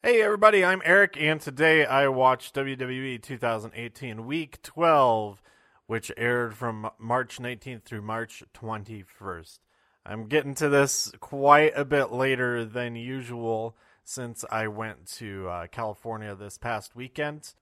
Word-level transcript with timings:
Hey 0.00 0.22
everybody, 0.22 0.64
I'm 0.64 0.80
Eric, 0.84 1.16
and 1.18 1.40
today 1.40 1.84
I 1.84 2.06
watched 2.06 2.54
WWE 2.54 3.20
2018 3.20 4.26
Week 4.26 4.62
12, 4.62 5.42
which 5.88 6.12
aired 6.16 6.54
from 6.54 6.88
March 7.00 7.38
19th 7.40 7.82
through 7.82 8.02
March 8.02 8.44
21st. 8.54 9.58
I'm 10.06 10.28
getting 10.28 10.54
to 10.54 10.68
this 10.68 11.10
quite 11.18 11.72
a 11.74 11.84
bit 11.84 12.12
later 12.12 12.64
than 12.64 12.94
usual 12.94 13.76
since 14.04 14.44
I 14.48 14.68
went 14.68 15.08
to 15.16 15.48
uh, 15.48 15.66
California 15.66 16.36
this 16.36 16.58
past 16.58 16.94
weekend, 16.94 17.54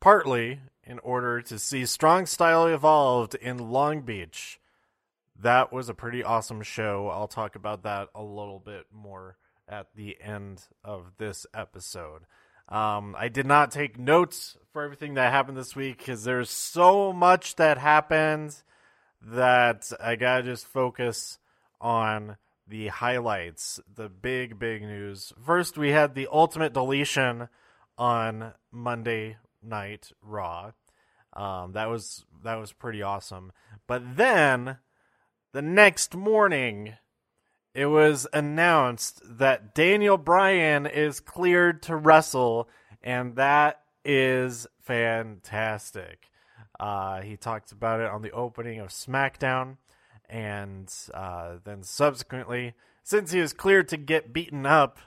partly 0.00 0.60
in 0.84 0.98
order 0.98 1.40
to 1.40 1.58
see 1.58 1.86
Strong 1.86 2.26
Style 2.26 2.66
Evolved 2.66 3.34
in 3.34 3.70
Long 3.70 4.02
Beach. 4.02 4.60
That 5.34 5.72
was 5.72 5.88
a 5.88 5.94
pretty 5.94 6.22
awesome 6.22 6.62
show. 6.62 7.08
I'll 7.08 7.26
talk 7.26 7.56
about 7.56 7.84
that 7.84 8.10
a 8.14 8.22
little 8.22 8.58
bit 8.58 8.84
more 8.92 9.38
at 9.68 9.88
the 9.94 10.16
end 10.20 10.62
of 10.82 11.12
this 11.18 11.46
episode. 11.54 12.22
Um, 12.68 13.16
I 13.18 13.28
did 13.28 13.46
not 13.46 13.70
take 13.70 13.98
notes 13.98 14.56
for 14.72 14.82
everything 14.82 15.14
that 15.14 15.32
happened 15.32 15.56
this 15.56 15.74
week 15.74 15.98
because 15.98 16.24
there's 16.24 16.50
so 16.50 17.12
much 17.12 17.56
that 17.56 17.78
happened 17.78 18.56
that 19.22 19.90
I 20.00 20.16
gotta 20.16 20.42
just 20.42 20.66
focus 20.66 21.38
on 21.80 22.36
the 22.66 22.88
highlights, 22.88 23.80
the 23.94 24.08
big, 24.08 24.58
big 24.58 24.82
news. 24.82 25.32
First, 25.44 25.78
we 25.78 25.90
had 25.90 26.14
the 26.14 26.28
ultimate 26.30 26.74
deletion 26.74 27.48
on 27.96 28.52
Monday 28.70 29.38
Night 29.62 30.12
Raw. 30.22 30.72
Um, 31.32 31.72
that 31.72 31.88
was 31.88 32.24
that 32.44 32.56
was 32.56 32.72
pretty 32.72 33.02
awesome. 33.02 33.52
But 33.86 34.16
then 34.16 34.78
the 35.52 35.62
next 35.62 36.14
morning, 36.14 36.94
it 37.74 37.86
was 37.86 38.26
announced 38.32 39.20
that 39.24 39.74
Daniel 39.74 40.16
Bryan 40.16 40.86
is 40.86 41.20
cleared 41.20 41.82
to 41.82 41.96
wrestle, 41.96 42.68
and 43.02 43.36
that 43.36 43.82
is 44.04 44.66
fantastic. 44.80 46.30
Uh, 46.80 47.20
he 47.22 47.36
talked 47.36 47.72
about 47.72 48.00
it 48.00 48.10
on 48.10 48.22
the 48.22 48.30
opening 48.30 48.80
of 48.80 48.88
SmackDown, 48.88 49.76
and 50.28 50.92
uh, 51.14 51.56
then 51.64 51.82
subsequently, 51.82 52.74
since 53.02 53.32
he 53.32 53.40
was 53.40 53.52
cleared 53.52 53.88
to 53.88 53.96
get 53.96 54.32
beaten 54.32 54.66
up, 54.66 54.98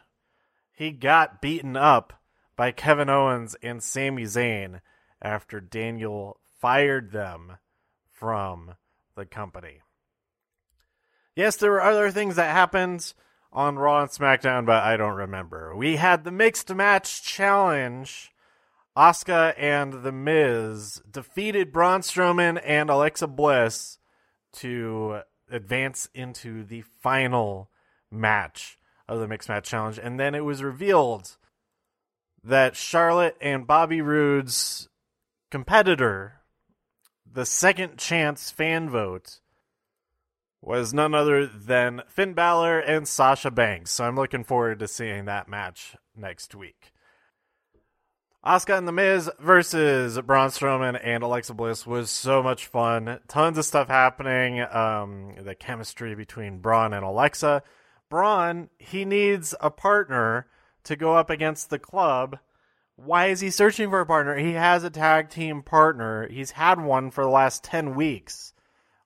he 0.71 0.91
got 0.91 1.41
beaten 1.41 1.75
up 1.75 2.13
by 2.55 2.71
Kevin 2.71 3.09
Owens 3.09 3.55
and 3.61 3.81
Sami 3.81 4.23
Zayn 4.23 4.81
after 5.21 5.59
Daniel 5.59 6.39
fired 6.59 7.11
them 7.11 7.57
from 8.11 8.75
the 9.15 9.25
company. 9.25 9.81
Yes, 11.41 11.55
there 11.55 11.71
were 11.71 11.81
other 11.81 12.11
things 12.11 12.35
that 12.35 12.51
happened 12.51 13.15
on 13.51 13.79
Raw 13.79 14.03
and 14.03 14.11
SmackDown, 14.11 14.63
but 14.63 14.83
I 14.83 14.95
don't 14.95 15.15
remember. 15.15 15.75
We 15.75 15.95
had 15.95 16.23
the 16.23 16.29
mixed 16.29 16.71
match 16.71 17.23
challenge. 17.23 18.31
Asuka 18.95 19.55
and 19.57 20.03
The 20.03 20.11
Miz 20.11 21.01
defeated 21.09 21.73
Braun 21.73 22.01
Strowman 22.01 22.61
and 22.63 22.91
Alexa 22.91 23.25
Bliss 23.25 23.97
to 24.57 25.21
advance 25.49 26.07
into 26.13 26.63
the 26.63 26.83
final 27.01 27.71
match 28.11 28.77
of 29.07 29.19
the 29.19 29.27
mixed 29.27 29.49
match 29.49 29.67
challenge. 29.67 29.97
And 29.97 30.19
then 30.19 30.35
it 30.35 30.45
was 30.45 30.61
revealed 30.61 31.37
that 32.43 32.75
Charlotte 32.75 33.35
and 33.41 33.65
Bobby 33.65 34.03
Roode's 34.03 34.89
competitor, 35.49 36.41
the 37.25 37.47
second 37.47 37.97
chance 37.97 38.51
fan 38.51 38.91
vote, 38.91 39.40
was 40.61 40.93
none 40.93 41.15
other 41.15 41.47
than 41.47 42.03
Finn 42.07 42.33
Balor 42.33 42.79
and 42.79 43.07
Sasha 43.07 43.49
Banks. 43.49 43.91
So 43.91 44.05
I'm 44.05 44.15
looking 44.15 44.43
forward 44.43 44.79
to 44.79 44.87
seeing 44.87 45.25
that 45.25 45.47
match 45.47 45.95
next 46.15 46.53
week. 46.53 46.93
Asuka 48.45 48.77
and 48.77 48.87
The 48.87 48.91
Miz 48.91 49.29
versus 49.39 50.19
Braun 50.21 50.49
Strowman 50.49 50.99
and 51.03 51.23
Alexa 51.23 51.53
Bliss 51.53 51.85
was 51.85 52.09
so 52.09 52.41
much 52.41 52.65
fun. 52.65 53.19
Tons 53.27 53.57
of 53.57 53.65
stuff 53.65 53.87
happening. 53.87 54.61
Um, 54.61 55.35
the 55.43 55.53
chemistry 55.53 56.15
between 56.15 56.59
Braun 56.59 56.93
and 56.93 57.05
Alexa. 57.05 57.61
Braun, 58.09 58.69
he 58.79 59.05
needs 59.05 59.53
a 59.61 59.69
partner 59.69 60.47
to 60.85 60.95
go 60.95 61.15
up 61.15 61.29
against 61.29 61.69
the 61.69 61.79
club. 61.79 62.39
Why 62.95 63.27
is 63.27 63.41
he 63.41 63.51
searching 63.51 63.89
for 63.89 63.99
a 63.99 64.05
partner? 64.07 64.35
He 64.35 64.53
has 64.53 64.83
a 64.83 64.89
tag 64.89 65.29
team 65.29 65.61
partner. 65.61 66.27
He's 66.27 66.51
had 66.51 66.81
one 66.81 67.11
for 67.11 67.23
the 67.23 67.29
last 67.29 67.63
10 67.63 67.93
weeks 67.95 68.53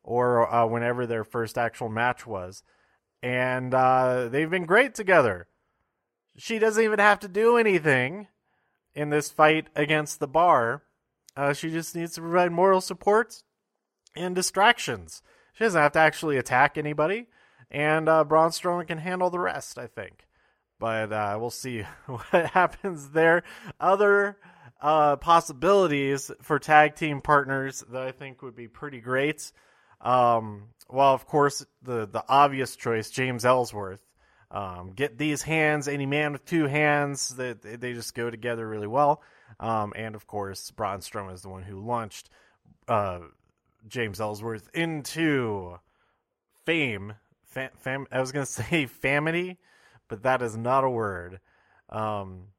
or 0.05 0.53
uh, 0.53 0.65
whenever 0.65 1.05
their 1.05 1.23
first 1.23 1.57
actual 1.57 1.89
match 1.89 2.25
was. 2.25 2.63
And 3.21 3.73
uh, 3.73 4.29
they've 4.29 4.49
been 4.49 4.65
great 4.65 4.93
together. 4.93 5.47
She 6.37 6.59
doesn't 6.59 6.83
even 6.83 6.99
have 6.99 7.19
to 7.21 7.27
do 7.27 7.57
anything 7.57 8.27
in 8.93 9.09
this 9.09 9.31
fight 9.31 9.67
against 9.75 10.19
the 10.19 10.27
bar. 10.27 10.83
Uh, 11.35 11.53
she 11.53 11.69
just 11.69 11.95
needs 11.95 12.13
to 12.13 12.21
provide 12.21 12.51
moral 12.51 12.81
support 12.81 13.43
and 14.15 14.35
distractions. 14.35 15.21
She 15.53 15.63
doesn't 15.63 15.81
have 15.81 15.93
to 15.93 15.99
actually 15.99 16.37
attack 16.37 16.77
anybody. 16.77 17.27
And 17.71 18.07
uh, 18.07 18.23
Braun 18.23 18.51
Strowman 18.51 18.87
can 18.87 18.99
handle 18.99 19.29
the 19.29 19.39
rest, 19.39 19.77
I 19.77 19.87
think. 19.87 20.27
But 20.79 21.11
uh, 21.11 21.37
we'll 21.39 21.49
see 21.49 21.81
what 22.05 22.51
happens 22.51 23.09
there. 23.09 23.43
Other 23.79 24.37
uh, 24.81 25.15
possibilities 25.15 26.31
for 26.41 26.59
tag 26.59 26.95
team 26.95 27.21
partners 27.21 27.83
that 27.89 28.03
I 28.03 28.11
think 28.11 28.43
would 28.43 28.55
be 28.55 28.67
pretty 28.67 28.99
great. 28.99 29.51
Um, 30.01 30.69
well, 30.89 31.13
of 31.13 31.25
course, 31.25 31.65
the 31.81 32.05
the 32.05 32.23
obvious 32.27 32.75
choice, 32.75 33.09
James 33.09 33.45
Ellsworth. 33.45 34.01
Um, 34.51 34.93
get 34.95 35.17
these 35.17 35.41
hands, 35.41 35.87
any 35.87 36.05
man 36.05 36.31
with 36.31 36.45
two 36.45 36.67
hands, 36.67 37.29
they, 37.29 37.53
they, 37.53 37.93
just 37.93 38.13
go 38.13 38.29
together 38.29 38.65
really 38.65 38.87
well. 38.87 39.21
Um, 39.59 39.91
and 39.95 40.15
of 40.15 40.27
course, 40.27 40.71
Braun 40.71 40.99
Strowman 40.99 41.33
is 41.33 41.41
the 41.41 41.49
one 41.49 41.63
who 41.63 41.83
launched 41.83 42.29
uh, 42.87 43.19
James 43.87 44.21
Ellsworth 44.21 44.69
into 44.73 45.79
fame. 46.65 47.15
Fam, 47.43 47.69
fam 47.77 48.07
I 48.11 48.19
was 48.19 48.31
going 48.31 48.45
to 48.45 48.51
say 48.51 48.87
famity, 48.87 49.57
but 50.07 50.23
that 50.23 50.41
is 50.41 50.55
not 50.55 50.83
a 50.83 50.89
word. 50.89 51.39
Um, 51.89 52.49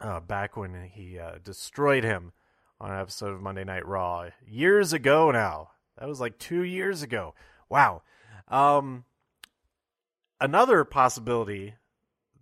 uh, 0.00 0.20
back 0.20 0.56
when 0.56 0.90
he 0.92 1.18
uh, 1.18 1.34
destroyed 1.44 2.02
him 2.02 2.32
on 2.80 2.90
an 2.90 3.00
episode 3.00 3.34
of 3.34 3.40
Monday 3.40 3.64
Night 3.64 3.86
Raw 3.86 4.30
years 4.46 4.92
ago 4.92 5.30
now. 5.30 5.70
That 5.98 6.08
was 6.08 6.20
like 6.20 6.38
two 6.38 6.62
years 6.62 7.02
ago. 7.02 7.34
Wow. 7.68 8.02
Um, 8.48 9.04
another 10.40 10.84
possibility 10.84 11.74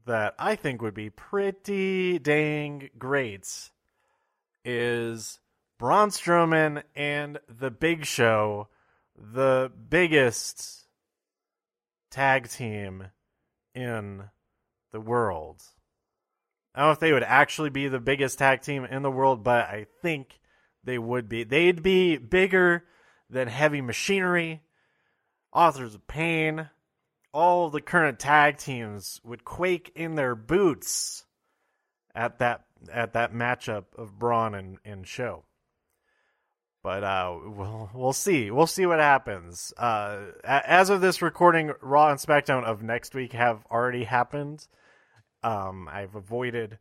that 0.06 0.34
I 0.38 0.56
think 0.56 0.82
would 0.82 0.94
be 0.94 1.10
pretty 1.10 2.18
dang 2.18 2.90
great 2.98 3.70
is 4.64 5.40
Braun 5.78 6.10
Strowman 6.10 6.82
and 6.94 7.38
The 7.48 7.70
Big 7.70 8.04
Show, 8.04 8.68
the 9.16 9.70
biggest 9.88 10.86
tag 12.10 12.48
team 12.48 13.08
in 13.74 14.24
the 14.90 15.00
world. 15.00 15.62
I 16.74 16.80
don't 16.80 16.88
know 16.88 16.92
if 16.92 17.00
they 17.00 17.12
would 17.12 17.22
actually 17.22 17.70
be 17.70 17.88
the 17.88 18.00
biggest 18.00 18.38
tag 18.38 18.62
team 18.62 18.84
in 18.84 19.02
the 19.02 19.10
world, 19.10 19.42
but 19.42 19.66
I 19.68 19.86
think 20.02 20.40
they 20.84 20.98
would 20.98 21.28
be. 21.28 21.44
They'd 21.44 21.82
be 21.82 22.16
bigger 22.16 22.84
than 23.30 23.48
Heavy 23.48 23.80
Machinery, 23.80 24.62
Authors 25.52 25.94
of 25.94 26.06
Pain, 26.06 26.68
all 27.32 27.70
the 27.70 27.80
current 27.80 28.18
tag 28.18 28.58
teams 28.58 29.20
would 29.24 29.44
quake 29.44 29.92
in 29.94 30.16
their 30.16 30.34
boots 30.34 31.24
at 32.14 32.38
that 32.38 32.64
at 32.92 33.12
that 33.12 33.32
matchup 33.32 33.84
of 33.96 34.18
Braun 34.18 34.54
and, 34.54 34.78
and 34.84 35.06
Show. 35.06 35.44
But 36.82 37.04
uh, 37.04 37.36
we'll 37.44 37.90
we'll 37.94 38.12
see. 38.12 38.50
We'll 38.50 38.66
see 38.66 38.86
what 38.86 39.00
happens. 39.00 39.72
Uh, 39.76 40.22
as 40.42 40.90
of 40.90 41.00
this 41.00 41.22
recording, 41.22 41.72
Raw 41.80 42.10
and 42.10 42.18
SmackDown 42.18 42.64
of 42.64 42.82
next 42.82 43.14
week 43.14 43.32
have 43.32 43.64
already 43.70 44.04
happened. 44.04 44.66
Um, 45.42 45.88
I've 45.90 46.14
avoided 46.14 46.78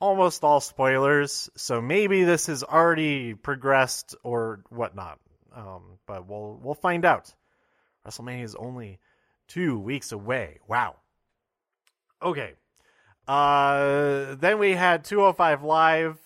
almost 0.00 0.44
all 0.44 0.60
spoilers, 0.60 1.50
so 1.56 1.80
maybe 1.80 2.24
this 2.24 2.46
has 2.46 2.62
already 2.62 3.34
progressed 3.34 4.14
or 4.22 4.60
whatnot. 4.68 5.18
Um, 5.58 5.98
but 6.06 6.28
we'll 6.28 6.58
we'll 6.62 6.74
find 6.74 7.04
out. 7.04 7.34
WrestleMania 8.06 8.44
is 8.44 8.54
only 8.54 9.00
two 9.48 9.78
weeks 9.78 10.12
away. 10.12 10.60
Wow. 10.68 10.96
Okay. 12.22 12.54
Uh, 13.26 14.36
then 14.36 14.58
we 14.58 14.72
had 14.72 15.04
205 15.04 15.62
Live. 15.64 16.18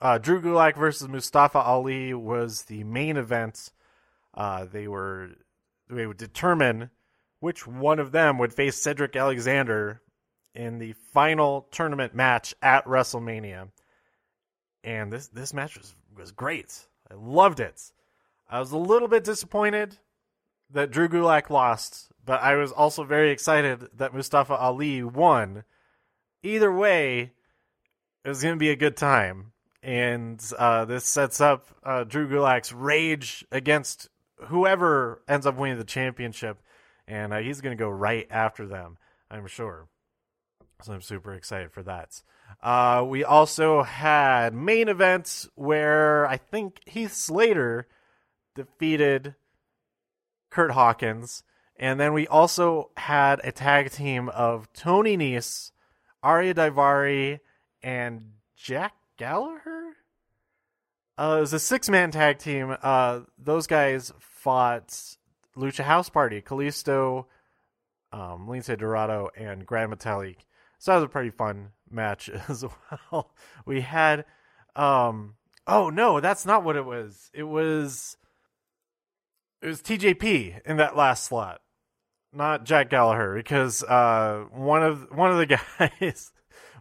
Uh, 0.00 0.18
Drew 0.18 0.40
Gulak 0.40 0.76
versus 0.76 1.08
Mustafa 1.08 1.58
Ali 1.58 2.14
was 2.14 2.62
the 2.62 2.84
main 2.84 3.16
event. 3.16 3.70
Uh, 4.32 4.64
they 4.64 4.88
were 4.88 5.30
they 5.88 6.06
would 6.06 6.16
determine 6.16 6.90
which 7.40 7.66
one 7.66 7.98
of 7.98 8.12
them 8.12 8.38
would 8.38 8.54
face 8.54 8.80
Cedric 8.80 9.14
Alexander 9.14 10.00
in 10.54 10.78
the 10.78 10.94
final 11.12 11.68
tournament 11.70 12.14
match 12.14 12.54
at 12.62 12.86
WrestleMania. 12.86 13.68
And 14.82 15.12
this 15.12 15.28
this 15.28 15.52
match 15.52 15.76
was 15.76 15.94
was 16.16 16.32
great. 16.32 16.86
I 17.10 17.14
loved 17.14 17.60
it. 17.60 17.92
I 18.48 18.58
was 18.58 18.72
a 18.72 18.78
little 18.78 19.08
bit 19.08 19.24
disappointed 19.24 19.98
that 20.70 20.90
Drew 20.90 21.08
Gulak 21.08 21.50
lost, 21.50 22.10
but 22.24 22.40
I 22.40 22.56
was 22.56 22.72
also 22.72 23.04
very 23.04 23.30
excited 23.30 23.88
that 23.96 24.14
Mustafa 24.14 24.54
Ali 24.54 25.02
won, 25.02 25.64
either 26.42 26.72
way, 26.72 27.32
it 28.24 28.28
was 28.28 28.42
going 28.42 28.54
to 28.54 28.58
be 28.58 28.70
a 28.70 28.76
good 28.76 28.96
time. 28.96 29.52
And 29.82 30.42
uh, 30.58 30.86
this 30.86 31.04
sets 31.04 31.40
up 31.40 31.66
uh, 31.82 32.04
Drew 32.04 32.28
Gulak's 32.28 32.72
rage 32.72 33.44
against 33.52 34.08
whoever 34.46 35.22
ends 35.28 35.46
up 35.46 35.56
winning 35.56 35.78
the 35.78 35.84
championship. 35.84 36.62
And 37.06 37.34
uh, 37.34 37.38
he's 37.38 37.60
going 37.60 37.76
to 37.76 37.82
go 37.82 37.90
right 37.90 38.26
after 38.30 38.66
them, 38.66 38.96
I'm 39.30 39.46
sure. 39.46 39.88
So 40.82 40.92
I'm 40.94 41.02
super 41.02 41.34
excited 41.34 41.70
for 41.72 41.82
that. 41.82 42.22
Uh, 42.62 43.04
we 43.06 43.24
also 43.24 43.82
had 43.82 44.54
main 44.54 44.88
events 44.88 45.48
where 45.54 46.26
I 46.26 46.38
think 46.38 46.80
Heath 46.86 47.12
Slater 47.12 47.86
defeated 48.54 49.34
Kurt 50.50 50.72
Hawkins. 50.72 51.42
And 51.76 51.98
then 51.98 52.12
we 52.12 52.26
also 52.26 52.90
had 52.96 53.40
a 53.42 53.50
tag 53.50 53.90
team 53.90 54.28
of 54.28 54.72
Tony 54.72 55.16
Nese, 55.16 55.72
Ariya 56.22 56.54
Daivari, 56.54 57.40
and 57.82 58.32
Jack 58.56 58.94
Gallagher. 59.16 59.94
Uh, 61.18 61.36
it 61.38 61.40
was 61.40 61.52
a 61.52 61.58
six 61.58 61.88
man 61.88 62.10
tag 62.10 62.38
team. 62.38 62.76
Uh, 62.82 63.20
those 63.38 63.66
guys 63.66 64.12
fought 64.18 65.16
Lucha 65.56 65.84
House 65.84 66.08
Party, 66.08 66.40
Kalisto, 66.40 67.26
um, 68.12 68.46
Lince 68.48 68.76
Dorado, 68.78 69.30
and 69.36 69.66
Gran 69.66 69.90
Metalik. 69.90 70.36
So 70.78 70.92
that 70.92 70.96
was 70.96 71.04
a 71.04 71.08
pretty 71.08 71.30
fun 71.30 71.68
match 71.90 72.28
as 72.48 72.64
well. 73.12 73.32
We 73.64 73.80
had, 73.80 74.24
um, 74.76 75.34
oh 75.66 75.90
no, 75.90 76.20
that's 76.20 76.46
not 76.46 76.64
what 76.64 76.76
it 76.76 76.84
was. 76.84 77.30
It 77.32 77.44
was, 77.44 78.16
it 79.64 79.68
was 79.68 79.80
TJP 79.80 80.60
in 80.66 80.76
that 80.76 80.94
last 80.94 81.24
slot, 81.24 81.62
not 82.34 82.64
Jack 82.64 82.90
Gallagher, 82.90 83.34
because 83.34 83.82
uh, 83.82 84.44
one 84.52 84.82
of 84.82 85.08
one 85.10 85.30
of 85.30 85.38
the 85.38 85.46
guys 85.78 86.32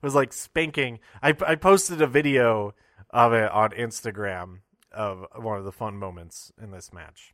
was 0.02 0.14
like 0.14 0.34
spanking. 0.34 1.00
I 1.22 1.34
I 1.48 1.56
posted 1.56 2.02
a 2.02 2.08
video 2.08 2.76
of 3.10 3.32
it 3.32 3.50
on 3.50 3.70
Instagram 3.70 4.60
of 4.92 5.26
one 5.34 5.58
of 5.58 5.64
the 5.64 5.72
fun 5.72 5.96
moments 5.96 6.52
in 6.62 6.72
this 6.72 6.92
match. 6.92 7.34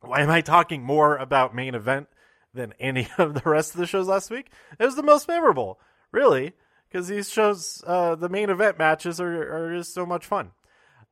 Why 0.00 0.22
am 0.22 0.30
I 0.30 0.40
talking 0.40 0.82
more 0.82 1.18
about 1.18 1.54
main 1.54 1.74
event 1.74 2.08
than 2.54 2.72
any 2.80 3.06
of 3.18 3.34
the 3.34 3.42
rest 3.44 3.74
of 3.74 3.80
the 3.80 3.86
shows 3.86 4.08
last 4.08 4.30
week? 4.30 4.50
It 4.78 4.84
was 4.84 4.96
the 4.96 5.02
most 5.02 5.28
memorable, 5.28 5.78
really, 6.10 6.54
because 6.88 7.08
these 7.08 7.28
shows, 7.30 7.84
uh, 7.86 8.14
the 8.14 8.30
main 8.30 8.48
event 8.48 8.78
matches 8.78 9.20
are, 9.20 9.66
are 9.66 9.76
just 9.76 9.92
so 9.92 10.06
much 10.06 10.24
fun. 10.24 10.52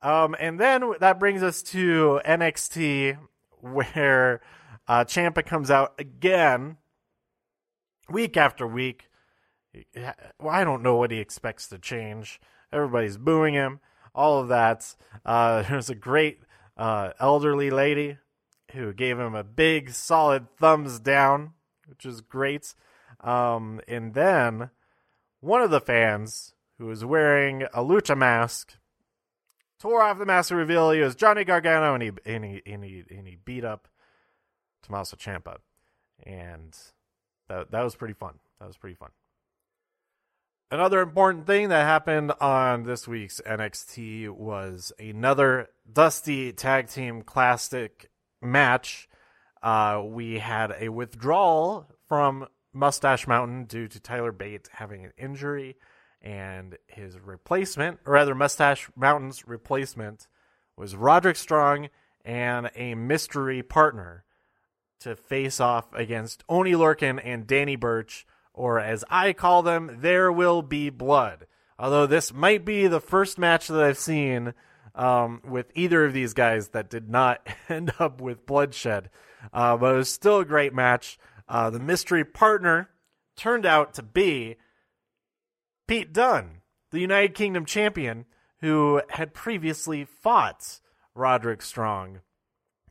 Um, 0.00 0.34
and 0.40 0.58
then 0.58 0.94
that 1.00 1.20
brings 1.20 1.42
us 1.42 1.62
to 1.64 2.20
NXT, 2.24 3.18
where 3.60 4.40
uh, 4.86 5.04
Ciampa 5.04 5.44
comes 5.44 5.70
out 5.70 5.94
again, 5.98 6.78
week 8.08 8.36
after 8.36 8.66
week. 8.66 9.08
Well, 9.94 10.50
I 10.50 10.64
don't 10.64 10.82
know 10.82 10.96
what 10.96 11.10
he 11.10 11.18
expects 11.18 11.68
to 11.68 11.78
change. 11.78 12.40
Everybody's 12.72 13.16
booing 13.16 13.54
him, 13.54 13.80
all 14.14 14.40
of 14.40 14.48
that. 14.48 14.94
Uh, 15.24 15.62
there's 15.68 15.90
a 15.90 15.94
great 15.94 16.40
uh, 16.76 17.10
elderly 17.20 17.70
lady 17.70 18.18
who 18.72 18.92
gave 18.92 19.18
him 19.18 19.34
a 19.34 19.44
big, 19.44 19.90
solid 19.90 20.46
thumbs 20.58 21.00
down, 21.00 21.52
which 21.86 22.04
is 22.04 22.20
great. 22.20 22.74
Um, 23.20 23.80
and 23.88 24.14
then 24.14 24.70
one 25.40 25.62
of 25.62 25.70
the 25.70 25.80
fans, 25.80 26.54
who 26.78 26.86
was 26.86 27.04
wearing 27.04 27.62
a 27.64 27.82
lucha 27.82 28.16
mask, 28.16 28.77
tore 29.78 30.02
off 30.02 30.18
the 30.18 30.26
mask 30.26 30.48
to 30.48 30.56
reveal 30.56 30.90
he 30.90 31.00
was 31.00 31.14
Johnny 31.14 31.44
Gargano, 31.44 31.94
and 31.94 32.02
he 32.02 32.12
and 32.24 32.44
he 32.44 32.62
and 32.66 32.84
he, 32.84 33.04
and 33.10 33.26
he 33.26 33.36
beat 33.44 33.64
up 33.64 33.88
Tommaso 34.82 35.16
Ciampa, 35.16 35.58
and 36.24 36.76
that 37.48 37.70
that 37.70 37.82
was 37.82 37.94
pretty 37.96 38.14
fun. 38.14 38.34
That 38.60 38.66
was 38.66 38.76
pretty 38.76 38.96
fun. 38.96 39.10
Another 40.70 41.00
important 41.00 41.46
thing 41.46 41.70
that 41.70 41.86
happened 41.86 42.32
on 42.42 42.82
this 42.82 43.08
week's 43.08 43.40
NXT 43.46 44.28
was 44.28 44.92
another 44.98 45.70
Dusty 45.90 46.52
Tag 46.52 46.88
Team 46.88 47.22
Classic 47.22 48.10
match, 48.42 49.08
uh, 49.62 50.02
we 50.04 50.38
had 50.38 50.74
a 50.78 50.88
withdrawal 50.90 51.86
from 52.06 52.46
Mustache 52.72 53.26
Mountain 53.26 53.64
due 53.64 53.88
to 53.88 54.00
Tyler 54.00 54.32
Bate 54.32 54.68
having 54.72 55.04
an 55.04 55.12
injury, 55.16 55.76
and 56.22 56.76
his 56.86 57.18
replacement, 57.18 58.00
or 58.04 58.14
rather, 58.14 58.34
Mustache 58.34 58.90
Mountain's 58.96 59.46
replacement, 59.46 60.26
was 60.76 60.96
Roderick 60.96 61.36
Strong 61.36 61.88
and 62.24 62.70
a 62.74 62.94
mystery 62.94 63.62
partner 63.62 64.24
to 65.00 65.16
face 65.16 65.60
off 65.60 65.92
against 65.94 66.44
Oni 66.48 66.72
Lorcan 66.72 67.20
and 67.22 67.46
Danny 67.46 67.76
Burch, 67.76 68.26
or 68.52 68.80
as 68.80 69.04
I 69.08 69.32
call 69.32 69.62
them, 69.62 69.98
There 70.00 70.32
Will 70.32 70.62
Be 70.62 70.90
Blood. 70.90 71.46
Although 71.78 72.06
this 72.06 72.32
might 72.32 72.64
be 72.64 72.88
the 72.88 73.00
first 73.00 73.38
match 73.38 73.68
that 73.68 73.82
I've 73.82 73.98
seen 73.98 74.54
um, 74.94 75.40
with 75.48 75.70
either 75.74 76.04
of 76.04 76.12
these 76.12 76.34
guys 76.34 76.68
that 76.70 76.90
did 76.90 77.08
not 77.08 77.46
end 77.68 77.92
up 77.98 78.20
with 78.20 78.46
bloodshed. 78.46 79.10
Uh, 79.52 79.76
but 79.76 79.94
it 79.94 79.98
was 79.98 80.12
still 80.12 80.40
a 80.40 80.44
great 80.44 80.74
match. 80.74 81.18
Uh, 81.48 81.70
the 81.70 81.78
mystery 81.78 82.24
partner 82.24 82.90
turned 83.36 83.64
out 83.64 83.94
to 83.94 84.02
be 84.02 84.56
Pete 85.88 86.12
Dunne, 86.12 86.60
the 86.92 87.00
United 87.00 87.34
Kingdom 87.34 87.64
champion, 87.64 88.26
who 88.60 89.02
had 89.10 89.34
previously 89.34 90.04
fought 90.04 90.78
Roderick 91.14 91.62
Strong 91.62 92.20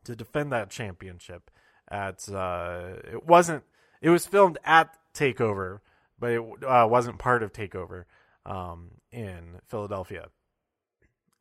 to 0.03 0.15
defend 0.15 0.51
that 0.51 0.69
championship. 0.69 1.49
At 1.89 2.27
uh, 2.27 2.95
it 3.09 3.25
wasn't 3.25 3.63
it 4.01 4.09
was 4.09 4.25
filmed 4.25 4.57
at 4.65 4.94
Takeover, 5.13 5.79
but 6.19 6.31
it 6.31 6.41
uh, 6.67 6.85
wasn't 6.89 7.17
part 7.17 7.44
of 7.44 7.53
Takeover 7.53 8.03
um, 8.45 8.91
in 9.13 9.61
Philadelphia 9.67 10.27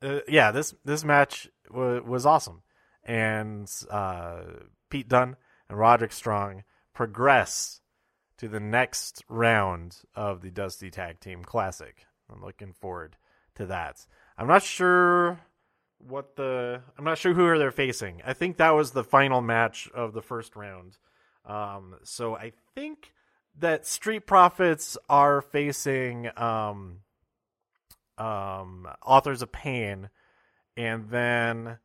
uh, 0.02 0.20
yeah, 0.28 0.50
this 0.50 0.74
this 0.84 1.04
match 1.04 1.48
w- 1.70 2.02
was 2.04 2.26
awesome, 2.26 2.62
and 3.04 3.70
uh, 3.90 4.42
Pete 4.90 5.08
Dunne 5.08 5.36
and 5.68 5.78
Roderick 5.78 6.12
Strong 6.12 6.64
progress 6.94 7.80
to 8.38 8.48
the 8.48 8.60
next 8.60 9.24
round 9.28 9.98
of 10.14 10.42
the 10.42 10.50
Dusty 10.50 10.90
Tag 10.90 11.20
Team 11.20 11.44
Classic. 11.44 12.06
I'm 12.30 12.42
looking 12.42 12.72
forward 12.72 13.16
to 13.54 13.66
that. 13.66 14.06
I'm 14.36 14.46
not 14.46 14.62
sure 14.62 15.40
what 15.98 16.36
the 16.36 16.82
I'm 16.98 17.04
not 17.04 17.18
sure 17.18 17.32
who 17.32 17.58
they're 17.58 17.70
facing. 17.70 18.20
I 18.24 18.32
think 18.32 18.58
that 18.58 18.74
was 18.74 18.90
the 18.90 19.04
final 19.04 19.40
match 19.40 19.88
of 19.94 20.12
the 20.12 20.22
first 20.22 20.56
round. 20.56 20.98
Um, 21.44 21.96
so 22.02 22.36
I 22.36 22.52
think 22.74 23.12
that 23.58 23.86
Street 23.86 24.26
Profits 24.26 24.98
are 25.08 25.40
facing 25.40 26.28
um, 26.36 26.98
um, 28.18 28.86
Authors 29.04 29.42
of 29.42 29.52
Pain, 29.52 30.10
and 30.76 31.08
then 31.08 31.78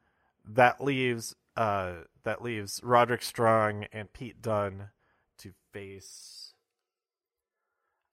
that 0.46 0.84
leaves 0.84 1.36
uh, 1.56 1.94
that 2.24 2.42
leaves 2.42 2.82
Roderick 2.84 3.22
Strong 3.22 3.86
and 3.94 4.12
Pete 4.12 4.42
Dunne 4.42 4.90
face. 5.72 6.54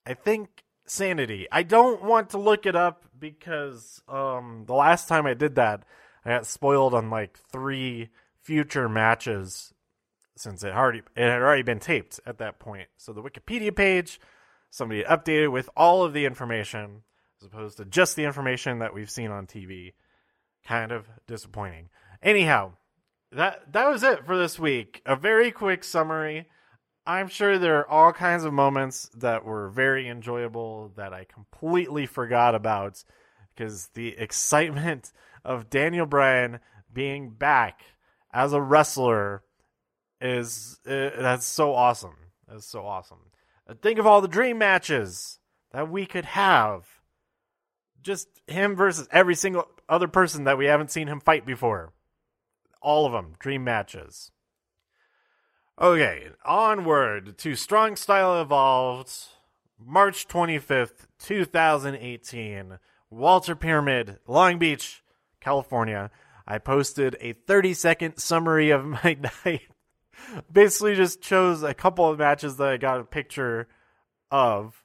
I 0.07 0.15
think 0.15 0.65
Sanity. 0.87 1.47
I 1.53 1.63
don't 1.63 2.03
want 2.03 2.31
to 2.31 2.39
look 2.39 2.67
it 2.67 2.75
up 2.75 3.05
because 3.19 4.01
um, 4.09 4.65
the 4.67 4.75
last 4.75 5.09
time 5.09 5.27
I 5.27 5.35
did 5.35 5.57
that, 5.57 5.85
I 6.25 6.31
got 6.31 6.47
spoiled 6.47 6.95
on 6.95 7.11
like 7.11 7.39
three 7.53 8.09
future 8.41 8.89
matches 8.89 9.73
since 10.37 10.63
it 10.63 10.73
already 10.73 11.03
it 11.17 11.23
had 11.23 11.43
already 11.43 11.63
been 11.63 11.81
taped 11.81 12.21
at 12.25 12.39
that 12.39 12.59
point. 12.59 12.89
So 12.97 13.13
the 13.13 13.23
Wikipedia 13.23 13.75
page, 13.75 14.21
somebody 14.71 15.03
updated 15.03 15.53
with 15.53 15.69
all 15.77 16.05
of 16.05 16.13
the 16.13 16.25
information 16.25 17.03
as 17.41 17.47
opposed 17.47 17.77
to 17.77 17.85
just 17.85 18.17
the 18.17 18.25
information 18.25 18.79
that 18.79 18.95
we've 18.95 19.11
seen 19.11 19.31
on 19.31 19.47
TV. 19.47 19.93
Kind 20.67 20.93
of 20.93 21.09
disappointing. 21.27 21.89
Anyhow, 22.23 22.73
that 23.33 23.73
that 23.73 23.89
was 23.89 24.03
it 24.03 24.27
for 24.27 24.37
this 24.37 24.59
week. 24.59 25.03
A 25.07 25.17
very 25.17 25.51
quick 25.51 25.85
summary. 25.85 26.49
I'm 27.09 27.29
sure 27.29 27.59
there 27.59 27.79
are 27.79 27.89
all 27.89 28.13
kinds 28.13 28.45
of 28.45 28.53
moments 28.53 29.09
that 29.15 29.43
were 29.43 29.71
very 29.71 30.11
enjoyable 30.11 30.93
that 30.97 31.15
I 31.15 31.25
completely 31.25 32.05
forgot 32.05 32.55
about 32.55 33.03
because 33.55 33.89
the 33.95 34.09
excitement 34.09 35.11
of 35.43 35.71
Daniel 35.71 36.05
Bryan 36.05 36.61
being 36.93 37.31
back 37.31 37.81
as 38.31 38.53
a 38.53 38.61
wrestler 38.61 39.43
is 40.21 40.79
uh, 40.87 41.11
that's 41.19 41.47
so 41.47 41.75
awesome. 41.75 42.17
That's 42.47 42.67
so 42.67 42.85
awesome. 42.85 43.31
Think 43.81 43.99
of 43.99 44.07
all 44.07 44.21
the 44.21 44.29
dream 44.29 44.59
matches 44.59 45.39
that 45.73 45.91
we 45.91 46.05
could 46.05 46.27
have 46.27 46.85
just 48.03 48.29
him 48.47 48.77
versus 48.77 49.09
every 49.11 49.35
single 49.35 49.67
other 49.89 50.09
person 50.09 50.45
that 50.45 50.59
we 50.59 50.67
haven't 50.67 50.91
seen 50.91 51.09
him 51.09 51.21
fight 51.21 51.47
before. 51.47 51.95
All 52.83 53.07
of 53.07 53.13
them, 53.13 53.33
dream 53.39 53.65
matches. 53.65 54.31
Okay, 55.81 56.31
onward 56.45 57.39
to 57.39 57.55
Strong 57.55 57.95
Style 57.95 58.43
Evolved, 58.43 59.13
March 59.79 60.27
25th, 60.27 61.07
2018, 61.21 62.81
Walter 63.11 63.55
Pyramid, 63.55 64.19
Long 64.27 64.59
Beach, 64.59 65.05
California. 65.41 66.11
I 66.49 66.59
posted 66.59 67.17
a 67.21 67.35
30 67.35 67.75
second 67.75 68.19
summary 68.19 68.71
of 68.71 68.85
my 69.05 69.19
night. 69.45 69.69
Basically, 70.51 70.97
just 70.97 71.23
chose 71.23 71.63
a 71.63 71.75
couple 71.75 72.09
of 72.09 72.19
matches 72.19 72.57
that 72.57 72.69
I 72.69 72.77
got 72.77 72.99
a 72.99 73.05
picture 73.05 73.69
of 74.33 74.83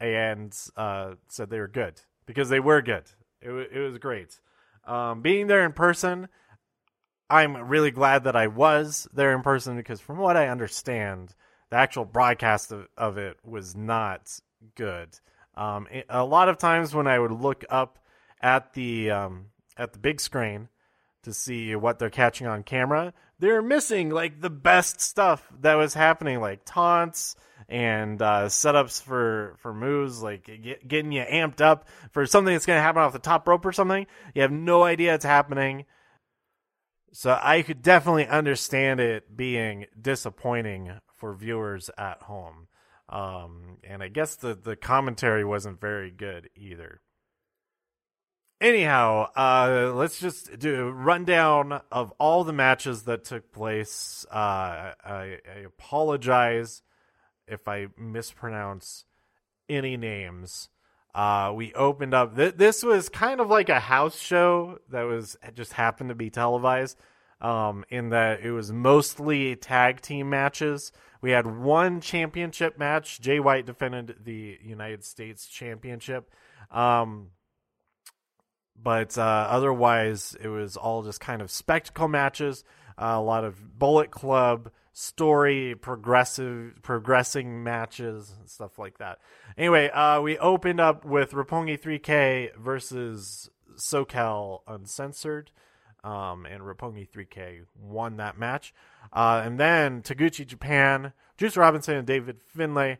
and 0.00 0.56
uh, 0.74 1.16
said 1.28 1.50
they 1.50 1.60
were 1.60 1.68
good 1.68 2.00
because 2.24 2.48
they 2.48 2.60
were 2.60 2.80
good. 2.80 3.04
It, 3.42 3.48
w- 3.48 3.68
it 3.70 3.78
was 3.78 3.98
great. 3.98 4.40
Um, 4.86 5.20
being 5.20 5.48
there 5.48 5.66
in 5.66 5.72
person, 5.72 6.28
I'm 7.30 7.56
really 7.68 7.90
glad 7.90 8.24
that 8.24 8.36
I 8.36 8.48
was 8.48 9.08
there 9.12 9.34
in 9.34 9.42
person 9.42 9.76
because, 9.76 10.00
from 10.00 10.18
what 10.18 10.36
I 10.36 10.48
understand, 10.48 11.34
the 11.70 11.76
actual 11.76 12.04
broadcast 12.04 12.70
of, 12.70 12.86
of 12.96 13.18
it 13.18 13.38
was 13.44 13.74
not 13.74 14.30
good. 14.74 15.18
Um, 15.56 15.86
it, 15.90 16.06
a 16.08 16.24
lot 16.24 16.48
of 16.48 16.58
times 16.58 16.94
when 16.94 17.06
I 17.06 17.18
would 17.18 17.32
look 17.32 17.64
up 17.70 17.98
at 18.40 18.74
the 18.74 19.10
um, 19.10 19.46
at 19.76 19.92
the 19.92 19.98
big 19.98 20.20
screen 20.20 20.68
to 21.22 21.32
see 21.32 21.74
what 21.74 21.98
they're 21.98 22.10
catching 22.10 22.46
on 22.46 22.62
camera, 22.62 23.14
they're 23.38 23.62
missing 23.62 24.10
like 24.10 24.40
the 24.40 24.50
best 24.50 25.00
stuff 25.00 25.46
that 25.60 25.74
was 25.74 25.94
happening, 25.94 26.40
like 26.40 26.60
taunts 26.64 27.36
and 27.68 28.20
uh, 28.20 28.46
setups 28.46 29.02
for 29.02 29.56
for 29.58 29.72
moves, 29.72 30.22
like 30.22 30.44
get, 30.62 30.86
getting 30.86 31.12
you 31.12 31.22
amped 31.22 31.60
up 31.60 31.88
for 32.12 32.26
something 32.26 32.54
that's 32.54 32.66
going 32.66 32.78
to 32.78 32.82
happen 32.82 33.02
off 33.02 33.12
the 33.12 33.18
top 33.18 33.48
rope 33.48 33.64
or 33.64 33.72
something. 33.72 34.06
You 34.34 34.42
have 34.42 34.52
no 34.52 34.82
idea 34.82 35.14
it's 35.14 35.24
happening. 35.24 35.86
So 37.16 37.38
I 37.40 37.62
could 37.62 37.80
definitely 37.80 38.26
understand 38.26 38.98
it 38.98 39.36
being 39.36 39.86
disappointing 39.98 40.98
for 41.14 41.32
viewers 41.32 41.88
at 41.96 42.22
home. 42.22 42.66
Um, 43.08 43.78
and 43.84 44.02
I 44.02 44.08
guess 44.08 44.34
the, 44.34 44.56
the 44.56 44.74
commentary 44.74 45.44
wasn't 45.44 45.80
very 45.80 46.10
good 46.10 46.50
either. 46.56 47.00
Anyhow, 48.60 49.28
uh, 49.36 49.92
let's 49.94 50.18
just 50.18 50.58
do 50.58 50.88
a 50.88 50.92
rundown 50.92 51.82
of 51.92 52.12
all 52.18 52.42
the 52.42 52.52
matches 52.52 53.04
that 53.04 53.22
took 53.22 53.52
place. 53.52 54.26
Uh, 54.28 54.94
I, 55.04 55.38
I 55.48 55.58
apologize 55.64 56.82
if 57.46 57.68
I 57.68 57.86
mispronounce 57.96 59.04
any 59.68 59.96
names. 59.96 60.68
Uh, 61.14 61.52
we 61.54 61.72
opened 61.74 62.12
up. 62.12 62.36
Th- 62.36 62.54
this 62.54 62.82
was 62.82 63.08
kind 63.08 63.40
of 63.40 63.48
like 63.48 63.68
a 63.68 63.78
house 63.78 64.18
show 64.18 64.78
that 64.90 65.02
was 65.02 65.36
just 65.54 65.72
happened 65.72 66.08
to 66.08 66.14
be 66.14 66.30
televised. 66.30 66.98
Um, 67.40 67.84
in 67.90 68.10
that 68.10 68.40
it 68.40 68.52
was 68.52 68.72
mostly 68.72 69.54
tag 69.54 70.00
team 70.00 70.30
matches. 70.30 70.92
We 71.20 71.30
had 71.30 71.46
one 71.46 72.00
championship 72.00 72.78
match. 72.78 73.20
Jay 73.20 73.38
White 73.38 73.66
defended 73.66 74.16
the 74.24 74.58
United 74.62 75.04
States 75.04 75.46
Championship. 75.46 76.30
Um, 76.70 77.30
but 78.80 79.16
uh, 79.18 79.46
otherwise, 79.50 80.36
it 80.40 80.48
was 80.48 80.76
all 80.76 81.02
just 81.02 81.20
kind 81.20 81.42
of 81.42 81.50
spectacle 81.50 82.08
matches. 82.08 82.64
Uh, 82.96 83.14
a 83.16 83.22
lot 83.22 83.44
of 83.44 83.78
Bullet 83.78 84.10
Club 84.10 84.70
story, 84.94 85.74
progressive, 85.74 86.80
progressing 86.82 87.62
matches, 87.62 88.32
and 88.38 88.48
stuff 88.48 88.78
like 88.78 88.98
that. 88.98 89.18
Anyway, 89.58 89.90
uh, 89.90 90.20
we 90.22 90.38
opened 90.38 90.80
up 90.80 91.04
with 91.04 91.32
Roppongi 91.32 91.78
3K 91.78 92.56
versus 92.56 93.50
SoCal 93.76 94.60
Uncensored. 94.66 95.50
Um, 96.04 96.44
and 96.46 96.62
Roppongi 96.62 97.08
3K 97.08 97.62
won 97.80 98.18
that 98.18 98.38
match. 98.38 98.74
Uh, 99.12 99.42
and 99.44 99.58
then 99.58 100.02
Taguchi 100.02 100.46
Japan, 100.46 101.12
Juice 101.38 101.56
Robinson, 101.56 101.96
and 101.96 102.06
David 102.06 102.42
Finlay 102.42 102.98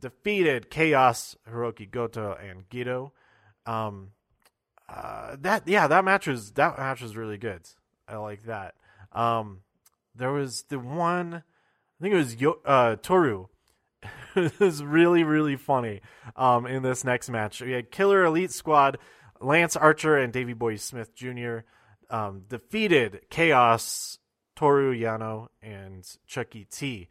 defeated 0.00 0.70
Chaos, 0.70 1.34
Hiroki 1.50 1.90
Goto, 1.90 2.34
and 2.34 2.68
Gedo. 2.68 3.12
Um, 3.64 4.10
uh, 4.86 5.36
that 5.40 5.66
yeah, 5.66 5.86
that 5.86 6.04
match 6.04 6.26
was 6.26 6.50
that 6.52 6.76
match 6.76 7.00
was 7.00 7.16
really 7.16 7.38
good. 7.38 7.62
I 8.06 8.16
like 8.16 8.44
that. 8.44 8.74
Um, 9.12 9.60
there 10.14 10.32
was 10.32 10.64
the 10.68 10.78
one, 10.78 11.34
I 11.34 12.02
think 12.02 12.14
it 12.14 12.18
was 12.18 12.36
Yo, 12.36 12.58
uh, 12.64 12.96
Toru. 12.96 13.46
it 14.36 14.58
was 14.58 14.82
really 14.82 15.24
really 15.24 15.56
funny. 15.56 16.00
Um, 16.36 16.66
in 16.66 16.82
this 16.82 17.04
next 17.04 17.30
match, 17.30 17.60
we 17.60 17.72
had 17.72 17.90
Killer 17.90 18.24
Elite 18.24 18.52
Squad, 18.52 18.98
Lance 19.40 19.76
Archer 19.76 20.16
and 20.16 20.32
Davey 20.32 20.54
Boy 20.54 20.76
Smith 20.76 21.14
Jr. 21.14 21.58
Um, 22.10 22.42
defeated 22.48 23.22
Chaos, 23.30 24.18
Toru 24.56 24.94
Yano, 24.94 25.48
and 25.62 26.04
Chucky 26.26 26.66
T. 26.70 27.08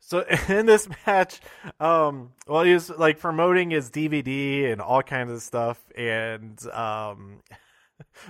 So 0.00 0.24
in 0.48 0.66
this 0.66 0.88
match, 1.06 1.40
um, 1.80 2.32
well, 2.46 2.62
he 2.62 2.72
was 2.72 2.90
like 2.90 3.18
promoting 3.18 3.70
his 3.70 3.90
DVD 3.90 4.72
and 4.72 4.80
all 4.80 5.02
kinds 5.02 5.32
of 5.32 5.42
stuff, 5.42 5.78
and 5.96 6.58
um, 6.68 7.40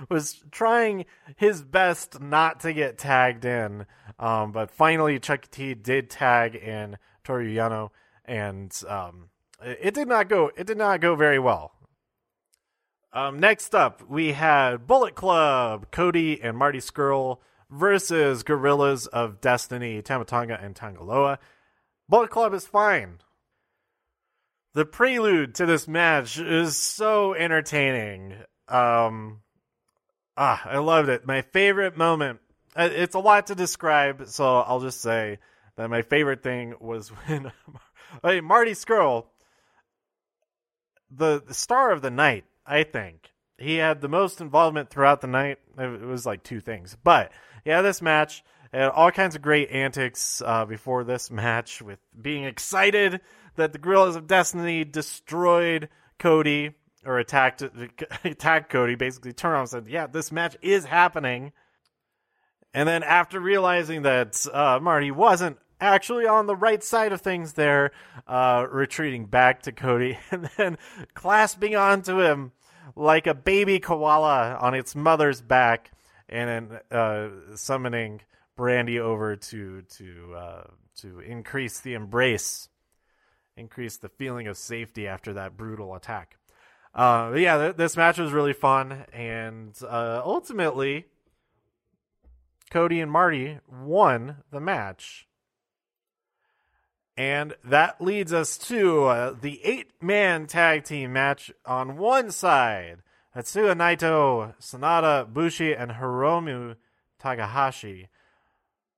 was 0.09 0.43
trying 0.51 1.05
his 1.35 1.61
best 1.61 2.19
not 2.21 2.59
to 2.61 2.73
get 2.73 2.97
tagged 2.97 3.45
in. 3.45 3.85
Um, 4.17 4.51
but 4.51 4.71
finally, 4.71 5.19
Chuck 5.19 5.49
T 5.49 5.73
did 5.73 6.09
tag 6.09 6.55
in 6.55 6.97
Toru 7.23 7.53
Yano, 7.53 7.89
and 8.25 8.71
um, 8.87 9.29
it, 9.61 9.93
did 9.93 10.07
not 10.07 10.29
go. 10.29 10.51
It 10.57 10.67
did 10.67 10.77
not 10.77 11.01
go 11.01 11.15
very 11.15 11.39
well. 11.39 11.73
Um, 13.11 13.39
next 13.39 13.73
up, 13.73 14.03
we 14.07 14.33
had 14.33 14.85
Bullet 14.85 15.15
Club, 15.15 15.87
Cody 15.91 16.39
and 16.41 16.55
Marty 16.57 16.79
Scurll 16.79 17.39
versus 17.69 18.43
Gorillas 18.43 19.07
of 19.07 19.41
Destiny, 19.41 20.01
Tama 20.01 20.25
Tonga 20.25 20.59
and 20.61 20.75
Tangaloa. 20.75 21.37
Bullet 22.07 22.29
Club 22.29 22.53
is 22.53 22.65
fine. 22.65 23.19
The 24.73 24.85
prelude 24.85 25.55
to 25.55 25.65
this 25.65 25.87
match 25.87 26.37
is 26.37 26.77
so 26.77 27.33
entertaining. 27.33 28.35
Um, 28.67 29.41
ah, 30.39 30.61
I 30.65 30.77
loved 30.79 31.09
it. 31.09 31.27
My 31.27 31.43
favorite 31.43 31.97
moment. 31.97 32.39
uh, 32.75 32.89
It's 32.91 33.13
a 33.15 33.19
lot 33.19 33.47
to 33.47 33.55
describe, 33.55 34.27
so 34.27 34.59
I'll 34.61 34.79
just 34.79 35.01
say 35.01 35.37
that 35.75 35.89
my 35.89 36.01
favorite 36.01 36.41
thing 36.41 36.73
was 36.79 37.09
when 37.27 37.51
hey, 38.23 38.41
Marty 38.41 38.71
Scurll, 38.71 39.25
the, 41.11 41.43
the 41.45 41.53
star 41.53 41.91
of 41.91 42.01
the 42.01 42.09
night, 42.09 42.45
I 42.65 42.83
think. 42.83 43.31
He 43.57 43.75
had 43.75 43.99
the 43.99 44.07
most 44.07 44.39
involvement 44.39 44.89
throughout 44.89 45.19
the 45.19 45.27
night. 45.27 45.59
It 45.77 46.01
was 46.01 46.25
like 46.25 46.43
two 46.43 46.61
things. 46.61 46.95
But 47.03 47.31
yeah, 47.65 47.81
this 47.81 48.01
match 48.01 48.41
had 48.71 48.89
all 48.89 49.11
kinds 49.11 49.35
of 49.35 49.41
great 49.41 49.69
antics 49.69 50.41
uh, 50.45 50.63
before 50.65 51.03
this 51.03 51.29
match 51.29 51.81
with 51.81 51.99
being 52.19 52.45
excited 52.45 53.19
that 53.57 53.73
the 53.73 53.79
Gorillas 53.79 54.15
of 54.15 54.27
Destiny 54.27 54.85
destroyed 54.85 55.89
Cody 56.19 56.71
or 57.05 57.19
attacked 57.19 57.63
attacked 58.23 58.69
Cody. 58.69 58.95
Basically, 58.95 59.33
turned 59.33 59.53
around 59.53 59.61
and 59.61 59.69
said, 59.69 59.87
"Yeah, 59.87 60.07
this 60.07 60.31
match 60.31 60.57
is 60.61 60.85
happening." 60.85 61.51
And 62.73 62.87
then 62.87 63.03
after 63.03 63.39
realizing 63.39 64.03
that 64.03 64.45
uh, 64.53 64.79
Marty 64.79 65.11
wasn't 65.11 65.57
actually 65.81 66.27
on 66.27 66.45
the 66.45 66.55
right 66.55 66.83
side 66.83 67.11
of 67.11 67.21
things 67.21 67.53
there, 67.53 67.91
uh, 68.27 68.65
retreating 68.69 69.25
back 69.25 69.63
to 69.63 69.71
Cody 69.71 70.19
and 70.31 70.49
then 70.57 70.77
clasping 71.13 71.75
onto 71.75 72.19
him 72.19 72.51
like 72.95 73.27
a 73.27 73.33
baby 73.33 73.79
koala 73.79 74.57
on 74.59 74.73
its 74.73 74.95
mother's 74.95 75.41
back 75.41 75.91
and 76.27 76.69
then 76.69 76.79
uh, 76.91 77.29
summoning 77.55 78.21
Brandi 78.57 78.99
over 78.99 79.35
to 79.35 79.81
to 79.81 80.35
uh, 80.35 80.63
to 80.97 81.19
increase 81.21 81.79
the 81.79 81.93
embrace, 81.93 82.69
increase 83.55 83.97
the 83.97 84.09
feeling 84.09 84.47
of 84.47 84.57
safety 84.57 85.07
after 85.07 85.33
that 85.33 85.57
brutal 85.57 85.95
attack. 85.95 86.38
Uh, 86.93 87.33
yeah, 87.35 87.57
th- 87.57 87.75
this 87.75 87.95
match 87.95 88.17
was 88.17 88.31
really 88.31 88.53
fun, 88.53 89.05
and 89.13 89.77
uh, 89.83 90.21
ultimately, 90.25 91.05
Cody 92.71 92.99
and 92.99 93.11
Marty 93.11 93.59
won 93.67 94.37
the 94.51 94.59
match. 94.59 95.27
And 97.15 97.53
that 97.65 97.99
leads 98.01 98.31
us 98.31 98.57
to 98.69 99.05
uh, 99.05 99.35
the 99.39 99.59
eight 99.65 99.91
man 100.01 100.47
tag 100.47 100.85
team 100.85 101.11
match 101.11 101.51
on 101.65 101.97
one 101.97 102.31
side 102.31 102.99
Tetsuya 103.35 103.75
Naito, 103.75 105.33
Bushi, 105.33 105.73
and 105.73 105.91
Hiromu 105.91 106.75
Takahashi, 107.19 108.07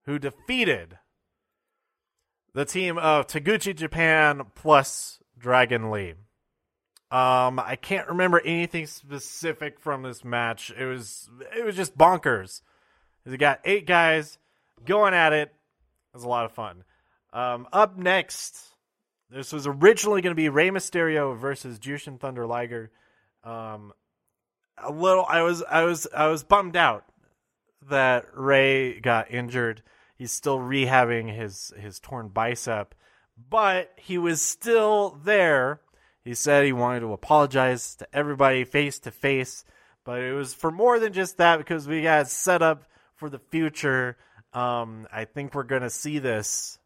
who 0.04 0.18
defeated 0.18 0.98
the 2.54 2.64
team 2.64 2.98
of 2.98 3.26
Taguchi 3.26 3.74
Japan 3.74 4.42
plus 4.54 5.20
Dragon 5.38 5.90
Lee. 5.90 6.14
Um, 7.12 7.60
I 7.60 7.76
can't 7.76 8.08
remember 8.08 8.40
anything 8.40 8.86
specific 8.86 9.78
from 9.78 10.02
this 10.02 10.24
match. 10.24 10.72
It 10.76 10.86
was 10.86 11.28
it 11.54 11.62
was 11.62 11.76
just 11.76 11.96
bonkers. 11.96 12.62
We 13.26 13.36
got 13.36 13.60
eight 13.66 13.86
guys 13.86 14.38
going 14.86 15.12
at 15.12 15.34
it. 15.34 15.48
It 15.48 16.16
was 16.16 16.24
a 16.24 16.28
lot 16.28 16.46
of 16.46 16.52
fun. 16.52 16.84
Um, 17.34 17.68
up 17.70 17.98
next, 17.98 18.58
this 19.30 19.52
was 19.52 19.66
originally 19.66 20.22
going 20.22 20.32
to 20.32 20.40
be 20.40 20.48
Rey 20.48 20.70
Mysterio 20.70 21.36
versus 21.36 21.78
Jushin 21.78 22.18
Thunder 22.18 22.46
Liger. 22.46 22.90
Um, 23.44 23.92
a 24.78 24.90
little, 24.90 25.26
I 25.28 25.42
was, 25.42 25.62
I 25.62 25.84
was, 25.84 26.06
I 26.14 26.28
was 26.28 26.44
bummed 26.44 26.76
out 26.76 27.04
that 27.88 28.26
Ray 28.34 29.00
got 29.00 29.30
injured. 29.30 29.82
He's 30.16 30.32
still 30.32 30.58
rehabbing 30.58 31.34
his 31.34 31.72
his 31.78 31.98
torn 31.98 32.28
bicep, 32.28 32.94
but 33.50 33.92
he 33.96 34.18
was 34.18 34.40
still 34.40 35.18
there. 35.24 35.80
He 36.24 36.34
said 36.34 36.64
he 36.64 36.72
wanted 36.72 37.00
to 37.00 37.12
apologize 37.12 37.96
to 37.96 38.06
everybody 38.12 38.64
face 38.64 38.98
to 39.00 39.10
face, 39.10 39.64
but 40.04 40.20
it 40.20 40.32
was 40.32 40.54
for 40.54 40.70
more 40.70 40.98
than 40.98 41.12
just 41.12 41.38
that 41.38 41.58
because 41.58 41.88
we 41.88 42.02
got 42.02 42.28
set 42.28 42.62
up 42.62 42.84
for 43.14 43.28
the 43.28 43.38
future. 43.38 44.16
Um, 44.52 45.06
I 45.12 45.24
think 45.24 45.54
we're 45.54 45.62
gonna 45.64 45.90
see 45.90 46.18
this 46.18 46.78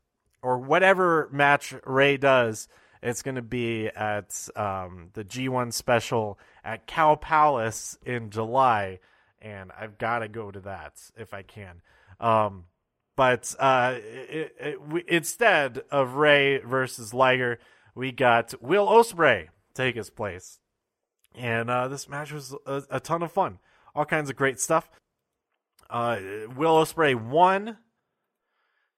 or 0.47 0.59
whatever 0.59 1.29
match 1.33 1.75
Ray 1.85 2.17
does 2.17 2.69
It's 3.03 3.23
going 3.23 3.35
to 3.35 3.43
be 3.43 3.89
at 3.89 4.49
um, 4.55 5.11
the 5.13 5.25
G1 5.25 5.73
special 5.73 6.39
at 6.65 6.87
Cow 6.87 7.17
Palace 7.17 7.99
in 8.07 8.31
July, 8.31 9.01
and 9.43 9.71
I've 9.79 9.99
got 9.99 10.21
to 10.21 10.29
go 10.29 10.51
to 10.51 10.61
that 10.61 10.95
if 11.17 11.35
I 11.35 11.43
can. 11.43 11.83
Um, 12.21 12.65
but 13.17 13.55
uh, 13.59 13.95
it, 13.97 14.57
it, 14.59 14.83
we, 14.83 15.05
instead 15.09 15.83
of 15.91 16.15
Ray 16.15 16.59
versus 16.59 17.13
Liger, 17.13 17.59
we 17.97 18.13
got 18.13 18.55
Will 18.63 18.87
Ospreay 18.87 19.49
take 19.75 19.97
his 19.97 20.11
place, 20.11 20.61
and 21.35 21.69
uh, 21.69 21.89
this 21.89 22.09
match 22.09 22.31
was 22.31 22.55
a, 22.67 22.83
a, 22.91 23.01
ton 23.01 23.23
of 23.23 23.33
fun. 23.33 23.59
All 23.95 24.05
kinds 24.05 24.31
of 24.31 24.37
great 24.37 24.61
stuff. 24.61 24.89
Uh, 25.91 26.19
Will 26.55 26.77
Ospreay 26.85 27.15
won, 27.15 27.79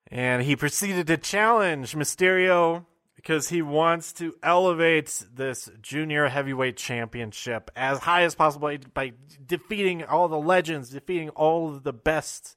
and 0.09 0.43
he 0.43 0.57
proceeded 0.57 1.07
to 1.07 1.17
challenge 1.17 1.95
Mysterio 1.95 2.85
because 3.15 3.49
he 3.49 3.63
wants 3.63 4.13
to 4.15 4.35
elevate 4.43 5.25
this 5.33 5.71
junior 5.81 6.29
heavyweight 6.29 6.77
championship 6.77 7.71
as 7.77 7.99
high 7.99 8.23
as 8.23 8.35
possible 8.35 8.77
by 8.95 9.13
defeating 9.45 10.05
all 10.05 10.29
the 10.29 10.39
legends, 10.39 10.91
defeating 10.91 11.29
all 11.31 11.69
of 11.69 11.85
the 11.85 11.93
best 11.93 12.57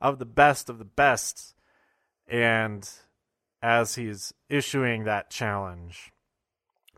of 0.00 0.18
the 0.18 0.26
best 0.26 0.68
of 0.68 0.78
the 0.78 0.84
best. 0.84 1.54
And 2.26 2.88
as 3.62 3.94
he's 3.94 4.32
issuing 4.48 5.04
that 5.04 5.30
challenge, 5.30 6.12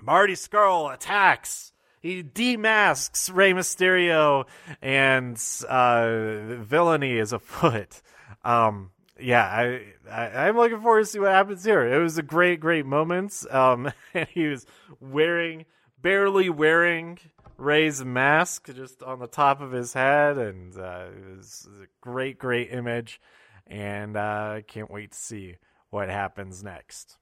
Marty 0.00 0.34
Scurll 0.34 0.92
attacks. 0.92 1.72
He 2.00 2.22
demasks 2.22 3.32
Rey 3.32 3.52
Mysterio, 3.52 4.46
and 4.80 5.38
uh, 5.68 6.62
villainy 6.62 7.18
is 7.18 7.32
afoot. 7.32 8.02
Um, 8.42 8.92
yeah, 9.18 9.44
I, 9.44 9.82
I 10.10 10.48
am 10.48 10.56
looking 10.56 10.80
forward 10.80 11.00
to 11.00 11.06
see 11.06 11.18
what 11.18 11.32
happens 11.32 11.64
here. 11.64 11.86
It 11.86 11.98
was 11.98 12.16
a 12.16 12.22
great, 12.22 12.60
great 12.60 12.86
moment. 12.86 13.44
Um, 13.50 13.92
and 14.14 14.28
he 14.28 14.46
was 14.46 14.66
wearing, 14.98 15.66
barely 16.00 16.48
wearing 16.48 17.18
Rey's 17.56 18.04
mask 18.04 18.74
just 18.74 19.02
on 19.02 19.18
the 19.18 19.26
top 19.26 19.60
of 19.60 19.72
his 19.72 19.92
head, 19.92 20.38
and 20.38 20.76
uh, 20.76 21.06
it 21.14 21.36
was 21.36 21.68
a 21.82 21.86
great, 22.00 22.38
great 22.38 22.72
image. 22.72 23.20
And 23.66 24.16
I 24.16 24.58
uh, 24.58 24.60
can't 24.62 24.90
wait 24.90 25.12
to 25.12 25.18
see 25.18 25.56
what 25.90 26.08
happens 26.08 26.62
next. 26.62 27.18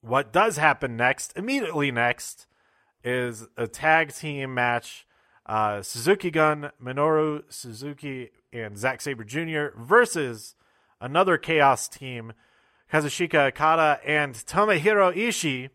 What 0.00 0.32
does 0.32 0.56
happen 0.56 0.96
next, 0.96 1.32
immediately 1.36 1.90
next, 1.90 2.46
is 3.02 3.46
a 3.56 3.66
tag 3.66 4.14
team 4.14 4.54
match. 4.54 5.06
Uh, 5.44 5.80
Suzuki 5.80 6.30
Gun, 6.30 6.72
Minoru 6.82 7.44
Suzuki, 7.48 8.30
and 8.52 8.76
Zack 8.76 9.00
Sabre 9.00 9.24
Jr. 9.24 9.78
versus 9.78 10.56
another 11.00 11.38
Chaos 11.38 11.86
team, 11.88 12.32
Kazuchika 12.92 13.48
Okada 13.48 14.00
and 14.04 14.34
Tomohiro 14.34 15.16
Ishii 15.16 15.70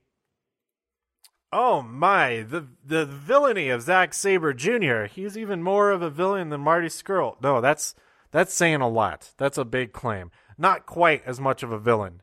Oh 1.53 1.81
my, 1.81 2.43
the 2.43 2.67
the 2.85 3.05
villainy 3.05 3.67
of 3.69 3.81
Zack 3.81 4.13
Sabre 4.13 4.53
Jr. 4.53 5.03
He's 5.03 5.37
even 5.37 5.61
more 5.61 5.91
of 5.91 6.01
a 6.01 6.09
villain 6.09 6.49
than 6.49 6.61
Marty 6.61 6.87
Scurll. 6.87 7.35
No, 7.41 7.59
that's 7.59 7.93
that's 8.31 8.53
saying 8.53 8.79
a 8.79 8.87
lot. 8.87 9.33
That's 9.37 9.57
a 9.57 9.65
big 9.65 9.91
claim. 9.91 10.31
Not 10.61 10.85
quite 10.85 11.23
as 11.25 11.39
much 11.39 11.63
of 11.63 11.71
a 11.71 11.79
villain. 11.79 12.21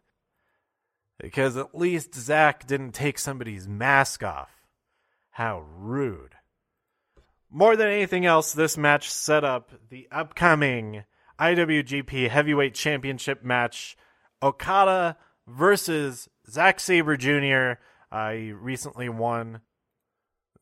Because 1.19 1.57
at 1.57 1.75
least 1.75 2.15
Zack 2.15 2.69
didn't 2.69 2.93
take 2.93 3.19
somebody's 3.19 3.67
mask 3.67 4.23
off. 4.23 4.63
How 5.31 5.65
rude. 5.77 6.37
More 7.51 7.75
than 7.75 7.89
anything 7.89 8.27
else, 8.27 8.53
this 8.53 8.79
match 8.79 9.11
set 9.11 9.43
up 9.43 9.73
the 9.91 10.07
upcoming 10.13 11.03
IWGP 11.41 12.29
Heavyweight 12.29 12.75
Championship 12.75 13.43
match 13.43 13.97
Okada 14.41 15.17
versus 15.49 16.29
Zack 16.49 16.79
Sabre 16.79 17.17
Jr. 17.17 17.81
Uh, 18.13 18.31
he 18.35 18.53
recently 18.53 19.09
won 19.09 19.63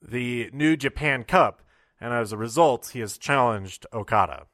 the 0.00 0.48
New 0.50 0.78
Japan 0.78 1.24
Cup, 1.24 1.60
and 2.00 2.14
as 2.14 2.32
a 2.32 2.38
result, 2.38 2.88
he 2.94 3.00
has 3.00 3.18
challenged 3.18 3.84
Okada. 3.92 4.46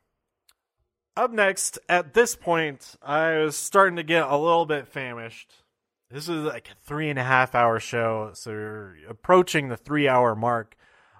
Up 1.14 1.30
next, 1.30 1.78
at 1.88 2.14
this 2.14 2.34
point, 2.34 2.94
I 3.02 3.38
was 3.38 3.56
starting 3.56 3.96
to 3.96 4.02
get 4.02 4.22
a 4.22 4.36
little 4.36 4.64
bit 4.64 4.88
famished. 4.88 5.52
This 6.10 6.28
is 6.28 6.44
like 6.44 6.68
a 6.68 6.74
three 6.86 7.10
and 7.10 7.18
a 7.18 7.24
half 7.24 7.54
hour 7.54 7.78
show, 7.80 8.30
so 8.34 8.50
you're 8.50 8.96
approaching 9.08 9.68
the 9.68 9.76
three 9.76 10.08
hour 10.08 10.34
mark 10.34 10.74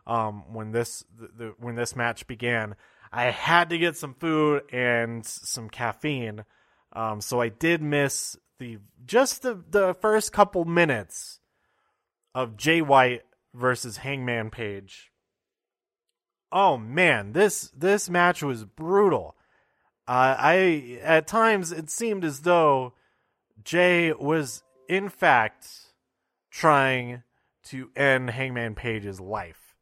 um, 0.07 0.44
when 0.52 0.72
this 0.72 1.05
the, 1.18 1.28
the, 1.37 1.55
when 1.59 1.74
this 1.74 1.94
match 1.94 2.26
began. 2.26 2.74
I 3.12 3.24
had 3.24 3.68
to 3.70 3.78
get 3.78 3.96
some 3.96 4.14
food 4.14 4.62
and 4.72 5.24
some 5.26 5.68
caffeine, 5.68 6.44
um, 6.94 7.20
so 7.20 7.40
I 7.40 7.50
did 7.50 7.83
miss 7.83 8.37
the 8.59 8.78
just 9.05 9.42
the 9.42 9.62
the 9.68 9.94
first 10.00 10.33
couple 10.33 10.64
minutes 10.64 11.40
of 12.35 12.57
Jay 12.57 12.81
White 12.81 13.22
versus 13.55 13.98
Hangman 13.98 14.50
Page. 14.50 15.11
Oh 16.50 16.78
man, 16.78 17.33
this 17.33 17.70
this 17.76 18.09
match 18.09 18.42
was 18.42 18.64
brutal. 18.64 19.37
Uh, 20.07 20.35
I 20.38 20.99
at 21.03 21.27
times 21.27 21.71
it 21.71 21.88
seemed 21.91 22.25
as 22.25 22.41
though 22.41 22.95
Jay 23.65 24.12
was 24.12 24.62
in 24.88 25.09
fact 25.09 25.69
trying 26.51 27.23
to 27.65 27.91
end 27.95 28.31
Hangman 28.31 28.75
Page's 28.75 29.21
life 29.21 29.77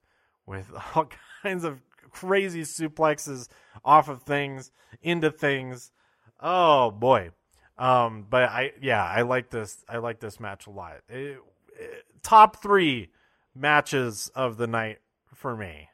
with 0.46 0.70
all 0.94 1.08
kinds 1.42 1.64
of 1.64 1.80
crazy 2.10 2.62
suplexes 2.62 3.48
off 3.84 4.08
of 4.08 4.22
things 4.22 4.70
into 5.02 5.30
things. 5.30 5.90
Oh 6.38 6.90
boy. 6.90 7.30
Um, 7.78 8.26
but 8.28 8.42
I 8.42 8.72
yeah, 8.80 9.02
I 9.02 9.22
like 9.22 9.50
this 9.50 9.82
I 9.88 9.98
like 9.98 10.20
this 10.20 10.38
match 10.38 10.66
a 10.66 10.70
lot. 10.70 10.96
It, 11.08 11.38
it, 11.78 12.04
top 12.22 12.62
three 12.62 13.08
matches 13.54 14.30
of 14.34 14.58
the 14.58 14.66
night 14.66 14.98
for 15.34 15.56
me. 15.56 15.88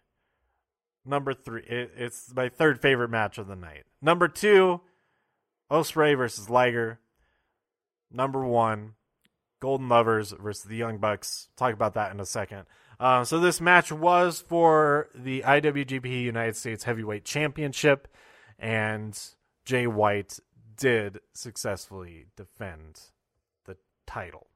Number 1.07 1.35
three, 1.35 1.62
it, 1.62 1.92
it's 1.97 2.33
my 2.35 2.49
third 2.49 2.81
favorite 2.81 3.11
match 3.11 3.38
of 3.38 3.47
the 3.47 3.57
night. 3.57 3.85
Number 4.03 4.29
two, 4.29 4.81
Ospreay 5.71 6.16
versus 6.16 6.51
Liger. 6.51 6.99
Number 8.11 8.45
one, 8.45 8.95
Golden 9.61 9.88
Lovers 9.88 10.33
versus 10.33 10.64
the 10.64 10.77
Young 10.77 10.99
Bucks. 10.99 11.49
Talk 11.57 11.73
about 11.73 11.95
that 11.95 12.12
in 12.12 12.21
a 12.21 12.27
second. 12.27 12.64
Uh, 12.99 13.25
so 13.25 13.38
this 13.38 13.61
match 13.61 13.92
was 13.92 14.40
for 14.40 15.09
the 15.14 15.42
IWGP 15.42 16.23
United 16.23 16.57
States 16.57 16.85
Heavyweight 16.85 17.25
Championship, 17.25 18.09
and 18.59 19.19
Jay 19.64 19.87
White 19.87 20.40
did 20.77 21.21
successfully 21.33 22.27
defend 22.37 23.01
the 23.66 23.77
title. 24.07 24.47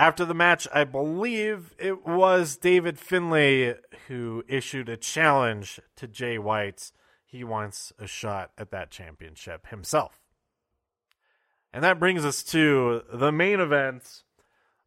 After 0.00 0.24
the 0.24 0.32
match, 0.32 0.66
I 0.72 0.84
believe 0.84 1.74
it 1.78 2.06
was 2.06 2.56
David 2.56 2.98
Finlay 2.98 3.74
who 4.08 4.42
issued 4.48 4.88
a 4.88 4.96
challenge 4.96 5.78
to 5.96 6.08
Jay 6.08 6.38
White. 6.38 6.90
He 7.26 7.44
wants 7.44 7.92
a 7.98 8.06
shot 8.06 8.50
at 8.56 8.70
that 8.70 8.90
championship 8.90 9.66
himself. 9.66 10.18
And 11.70 11.84
that 11.84 12.00
brings 12.00 12.24
us 12.24 12.42
to 12.44 13.02
the 13.12 13.30
main 13.30 13.60
event 13.60 14.22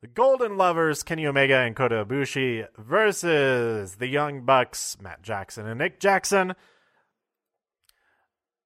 the 0.01 0.07
Golden 0.07 0.57
Lovers, 0.57 1.03
Kenny 1.03 1.27
Omega 1.27 1.57
and 1.57 1.75
Kota 1.75 2.03
Ibushi, 2.03 2.65
versus 2.79 3.97
the 3.97 4.07
Young 4.07 4.41
Bucks, 4.41 4.97
Matt 4.99 5.21
Jackson 5.21 5.67
and 5.67 5.77
Nick 5.77 5.99
Jackson. 5.99 6.55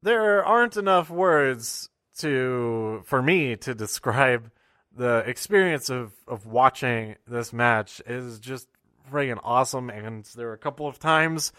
There 0.02 0.46
aren't 0.46 0.78
enough 0.78 1.10
words 1.10 1.90
to 2.20 3.02
for 3.04 3.22
me 3.22 3.58
to 3.58 3.76
describe 3.76 4.50
the 4.98 5.24
experience 5.26 5.90
of 5.90 6.14
of 6.28 6.46
watching 6.46 7.16
this 7.28 7.54
match 7.54 8.02
is 8.06 8.40
just 8.40 8.68
friggin' 9.12 9.40
awesome. 9.44 9.90
And 9.90 10.26
there 10.36 10.48
were 10.48 10.54
a 10.54 10.58
couple 10.58 10.88
of 10.88 11.00
times 11.00 11.52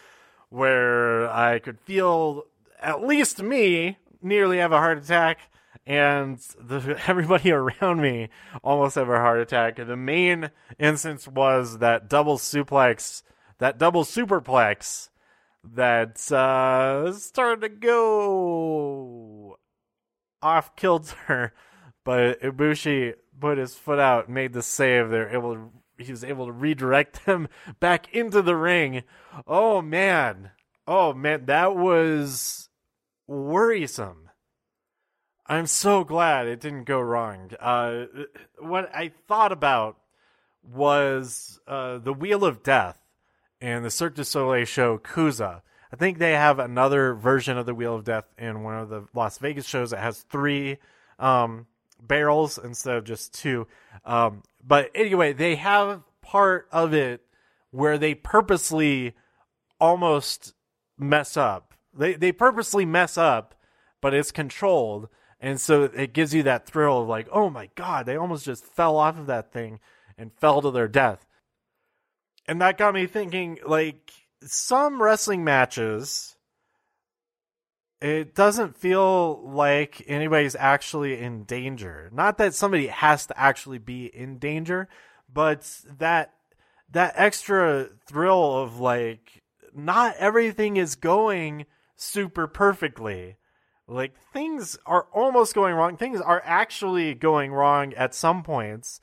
where 0.51 1.31
I 1.31 1.59
could 1.59 1.81
feel 1.81 2.45
at 2.81 3.03
least 3.03 3.43
me 3.43 3.99
nearly 4.23 4.59
have 4.59 4.73
a 4.73 4.79
heart 4.79 4.99
attack, 4.99 5.39
and 5.87 6.39
the, 6.61 7.01
everybody 7.07 7.51
around 7.51 8.01
me 8.01 8.29
almost 8.63 8.97
have 8.97 9.09
a 9.09 9.19
heart 9.19 9.41
attack. 9.41 9.77
The 9.77 9.97
main 9.97 10.51
instance 10.79 11.27
was 11.29 11.79
that 11.79 12.09
double 12.09 12.39
suplex, 12.39 13.23
that 13.59 13.79
double 13.79 14.05
superplex 14.05 15.09
that 15.75 16.31
uh, 16.33 17.13
started 17.13 17.61
to 17.63 17.69
go 17.69 19.59
off 20.41 20.77
kilter, 20.77 21.53
but 22.05 22.41
Ibushi 22.41 23.15
put 23.41 23.59
his 23.59 23.75
foot 23.75 23.99
out 23.99 24.29
made 24.29 24.53
the 24.53 24.63
save. 24.63 25.11
They're 25.11 25.35
able 25.35 25.55
to, 25.55 25.71
he 25.99 26.11
was 26.11 26.25
able 26.25 26.47
to 26.47 26.53
redirect 26.53 27.25
them 27.27 27.49
back 27.81 28.13
into 28.15 28.43
the 28.43 28.57
ring. 28.57 29.03
Oh 29.47 29.83
man. 29.83 30.51
Oh 30.87 31.13
man, 31.13 31.47
that 31.47 31.77
was 31.77 32.69
worrisome. 33.27 34.31
I'm 35.47 35.67
so 35.67 36.05
glad 36.05 36.47
it 36.47 36.61
didn't 36.61 36.85
go 36.85 37.01
wrong. 37.01 37.51
Uh, 37.59 38.05
what 38.59 38.95
I 38.95 39.13
thought 39.27 39.53
about 39.53 39.97
was 40.63 41.59
uh, 41.67 41.99
the 41.99 42.13
Wheel 42.13 42.45
of 42.45 42.63
Death 42.63 42.99
and 43.61 43.85
the 43.85 43.91
Cirque 43.91 44.15
du 44.15 44.25
Soleil 44.25 44.67
show 44.67 44.99
Kooza. 44.99 45.63
I 45.91 45.97
think 45.97 46.19
they 46.19 46.33
have 46.33 46.59
another 46.59 47.15
version 47.15 47.57
of 47.57 47.65
the 47.65 47.75
Wheel 47.75 47.95
of 47.95 48.05
Death 48.05 48.27
in 48.37 48.63
one 48.63 48.77
of 48.77 48.91
the 48.91 49.07
Las 49.15 49.39
Vegas 49.39 49.67
shows 49.67 49.91
that 49.91 50.01
has 50.01 50.21
three 50.21 50.77
um, 51.19 51.67
barrels 52.01 52.59
instead 52.63 52.97
of 52.97 53.05
just 53.05 53.35
two. 53.35 53.67
Um, 54.05 54.43
but 54.65 54.91
anyway, 54.95 55.33
they 55.33 55.57
have 55.57 56.03
part 56.23 56.69
of 56.73 56.95
it 56.95 57.23
where 57.71 57.99
they 57.99 58.15
purposely 58.15 59.15
almost 59.81 60.55
mess 60.99 61.37
up. 61.37 61.75
They 61.97 62.15
they 62.15 62.33
purposely 62.33 62.85
mess 62.85 63.19
up, 63.19 63.55
but 64.01 64.15
it's 64.15 64.31
controlled, 64.31 65.09
and 65.41 65.61
so 65.61 65.85
it 65.85 66.13
gives 66.13 66.35
you 66.35 66.43
that 66.45 66.67
thrill 66.67 67.03
of 67.03 67.09
like, 67.09 67.29
oh 67.33 67.51
my 67.51 67.71
god, 67.75 68.07
they 68.07 68.17
almost 68.17 68.45
just 68.45 68.65
fell 68.65 68.97
off 68.97 69.19
of 69.19 69.27
that 69.27 69.53
thing 69.53 69.81
and 70.17 70.33
fell 70.33 70.63
to 70.63 70.71
their 70.71 70.89
death. 70.89 71.25
And 72.47 72.61
that 72.61 72.79
got 72.79 72.95
me 72.95 73.07
thinking, 73.07 73.59
like 73.67 74.13
some 74.43 75.03
wrestling 75.03 75.45
matches 75.45 76.37
it 78.01 78.35
doesn't 78.35 78.77
feel 78.77 79.43
like 79.51 80.05
anybody's 80.07 80.55
actually 80.55 81.19
in 81.19 81.45
danger. 81.45 82.11
Not 82.13 82.39
that 82.39 82.55
somebody 82.55 82.87
has 82.87 83.27
to 83.27 83.39
actually 83.39 83.79
be 83.79 84.07
in 84.07 84.39
danger, 84.39 84.89
but 85.33 85.69
that 85.99 86.35
that 86.91 87.15
extra 87.17 87.89
thrill 88.07 88.59
of 88.59 88.79
like 88.79 89.43
not 89.75 90.15
everything 90.17 90.77
is 90.77 90.95
going 90.95 91.67
super 91.97 92.47
perfectly. 92.47 93.37
Like 93.89 94.15
things 94.33 94.79
are 94.87 95.07
almost 95.13 95.55
going 95.55 95.75
wrong. 95.75 95.97
Things 95.97 96.21
are 96.21 96.43
actually 96.45 97.15
going 97.15 97.53
wrong 97.53 97.95
at 97.95 98.15
some 98.15 98.43
points. 98.43 99.01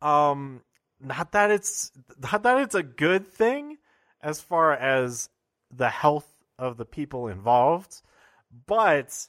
Um 0.00 0.62
not 1.00 1.32
that 1.32 1.50
it's 1.50 1.92
not 2.32 2.44
that 2.44 2.58
it's 2.62 2.74
a 2.74 2.82
good 2.82 3.26
thing 3.26 3.76
as 4.22 4.40
far 4.40 4.72
as 4.72 5.28
the 5.70 5.90
health 5.90 6.28
of 6.58 6.76
the 6.78 6.84
people 6.84 7.28
involved 7.28 8.00
but 8.66 9.28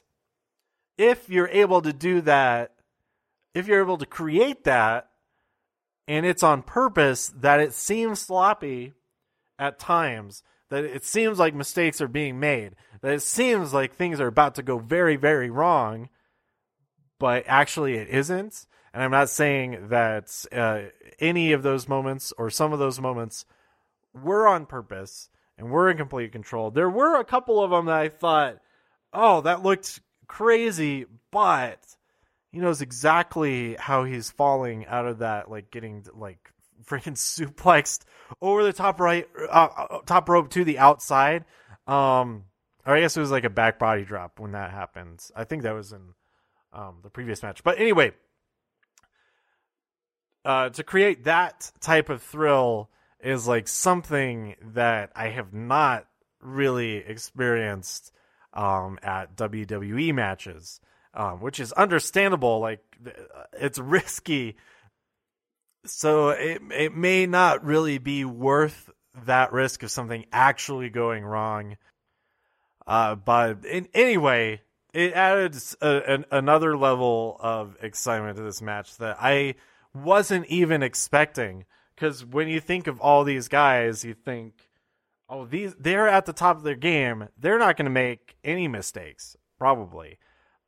if 0.98 1.28
you're 1.28 1.48
able 1.48 1.82
to 1.82 1.92
do 1.92 2.20
that, 2.22 2.72
if 3.54 3.66
you're 3.66 3.82
able 3.82 3.98
to 3.98 4.06
create 4.06 4.64
that, 4.64 5.08
and 6.06 6.26
it's 6.26 6.42
on 6.42 6.62
purpose, 6.62 7.32
that 7.40 7.60
it 7.60 7.72
seems 7.72 8.20
sloppy 8.20 8.92
at 9.58 9.78
times, 9.78 10.42
that 10.68 10.84
it 10.84 11.04
seems 11.04 11.38
like 11.38 11.54
mistakes 11.54 12.00
are 12.00 12.08
being 12.08 12.38
made, 12.38 12.74
that 13.00 13.14
it 13.14 13.22
seems 13.22 13.72
like 13.72 13.94
things 13.94 14.20
are 14.20 14.26
about 14.26 14.56
to 14.56 14.62
go 14.62 14.78
very, 14.78 15.16
very 15.16 15.50
wrong, 15.50 16.08
but 17.18 17.44
actually 17.46 17.94
it 17.94 18.08
isn't. 18.08 18.66
And 18.92 19.02
I'm 19.02 19.10
not 19.10 19.30
saying 19.30 19.88
that 19.88 20.44
uh, 20.52 20.82
any 21.18 21.52
of 21.52 21.62
those 21.62 21.88
moments 21.88 22.32
or 22.38 22.50
some 22.50 22.72
of 22.72 22.78
those 22.78 23.00
moments 23.00 23.44
were 24.12 24.46
on 24.46 24.66
purpose 24.66 25.28
and 25.58 25.70
were 25.70 25.90
in 25.90 25.96
complete 25.96 26.32
control. 26.32 26.70
There 26.70 26.90
were 26.90 27.18
a 27.18 27.24
couple 27.24 27.62
of 27.62 27.70
them 27.70 27.86
that 27.86 27.96
I 27.96 28.08
thought 28.08 28.58
oh, 29.14 29.40
that 29.42 29.62
looked 29.62 30.00
crazy, 30.26 31.06
but 31.30 31.78
he 32.52 32.58
knows 32.58 32.82
exactly 32.82 33.76
how 33.78 34.04
he's 34.04 34.30
falling 34.30 34.86
out 34.86 35.06
of 35.06 35.18
that, 35.20 35.50
like 35.50 35.70
getting 35.70 36.04
like 36.14 36.50
freaking 36.84 37.14
suplexed 37.16 38.04
over 38.42 38.62
the 38.62 38.72
top 38.72 39.00
right, 39.00 39.26
uh, 39.48 39.68
uh, 39.76 39.98
top 40.06 40.28
rope 40.28 40.50
to 40.50 40.64
the 40.64 40.78
outside. 40.78 41.44
Um, 41.86 42.44
or 42.86 42.96
I 42.96 43.00
guess 43.00 43.16
it 43.16 43.20
was 43.20 43.30
like 43.30 43.44
a 43.44 43.50
back 43.50 43.78
body 43.78 44.04
drop 44.04 44.38
when 44.38 44.52
that 44.52 44.70
happened. 44.70 45.24
I 45.34 45.44
think 45.44 45.62
that 45.62 45.74
was 45.74 45.92
in 45.92 46.02
um, 46.72 46.98
the 47.02 47.10
previous 47.10 47.42
match. 47.42 47.62
But 47.62 47.78
anyway, 47.78 48.12
uh, 50.44 50.70
to 50.70 50.82
create 50.82 51.24
that 51.24 51.70
type 51.80 52.10
of 52.10 52.22
thrill 52.22 52.90
is 53.20 53.48
like 53.48 53.68
something 53.68 54.54
that 54.74 55.12
I 55.14 55.28
have 55.28 55.54
not 55.54 56.06
really 56.40 56.96
experienced 56.96 58.12
um, 58.54 58.98
at 59.02 59.36
WWE 59.36 60.14
matches, 60.14 60.80
um, 61.12 61.40
which 61.40 61.60
is 61.60 61.72
understandable. 61.72 62.60
Like 62.60 62.80
it's 63.52 63.78
risky, 63.78 64.56
so 65.84 66.30
it 66.30 66.62
it 66.70 66.96
may 66.96 67.26
not 67.26 67.64
really 67.64 67.98
be 67.98 68.24
worth 68.24 68.90
that 69.26 69.52
risk 69.52 69.82
of 69.82 69.90
something 69.90 70.24
actually 70.32 70.88
going 70.88 71.24
wrong. 71.24 71.76
Uh, 72.86 73.14
but 73.14 73.64
in 73.64 73.88
anyway, 73.94 74.60
it 74.92 75.12
added 75.12 75.56
a, 75.80 76.12
an, 76.12 76.24
another 76.30 76.76
level 76.76 77.36
of 77.40 77.76
excitement 77.82 78.36
to 78.36 78.42
this 78.42 78.62
match 78.62 78.96
that 78.98 79.16
I 79.20 79.56
wasn't 79.92 80.46
even 80.46 80.82
expecting. 80.82 81.64
Because 81.94 82.24
when 82.24 82.48
you 82.48 82.60
think 82.60 82.86
of 82.86 83.00
all 83.00 83.24
these 83.24 83.48
guys, 83.48 84.04
you 84.04 84.14
think 84.14 84.68
oh 85.28 85.44
these 85.44 85.74
they're 85.78 86.08
at 86.08 86.26
the 86.26 86.32
top 86.32 86.56
of 86.56 86.62
their 86.62 86.74
game. 86.74 87.28
They're 87.38 87.58
not 87.58 87.76
going 87.76 87.86
to 87.86 87.90
make 87.90 88.36
any 88.44 88.68
mistakes 88.68 89.36
probably. 89.58 90.18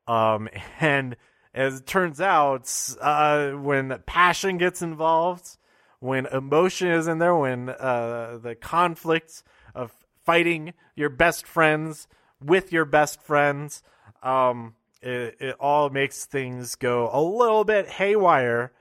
Um 0.07 0.49
and 0.81 1.17
as 1.55 1.81
it 1.81 1.87
turns 1.87 2.21
out 2.21 2.71
uh 3.01 3.51
when 3.53 4.03
passion 4.07 4.59
gets 4.59 4.83
involved 4.83 5.57
when 5.99 6.27
emotion 6.27 6.89
is 6.89 7.09
in 7.09 7.19
there 7.19 7.37
when 7.37 7.71
uh 7.71 8.39
the 8.43 8.55
conflict 8.55 9.43
of 9.75 9.93
fighting 10.25 10.75
your 10.95 11.09
best 11.09 11.47
friends 11.47 12.07
with 12.45 12.73
your 12.73 12.85
best 12.85 13.21
friends 13.23 13.83
um 14.23 14.75
it, 15.03 15.37
it 15.41 15.57
all 15.61 15.89
makes 15.89 16.27
things 16.27 16.75
go 16.75 17.09
a 17.13 17.21
little 17.21 17.65
bit 17.65 17.89
haywire 17.89 18.73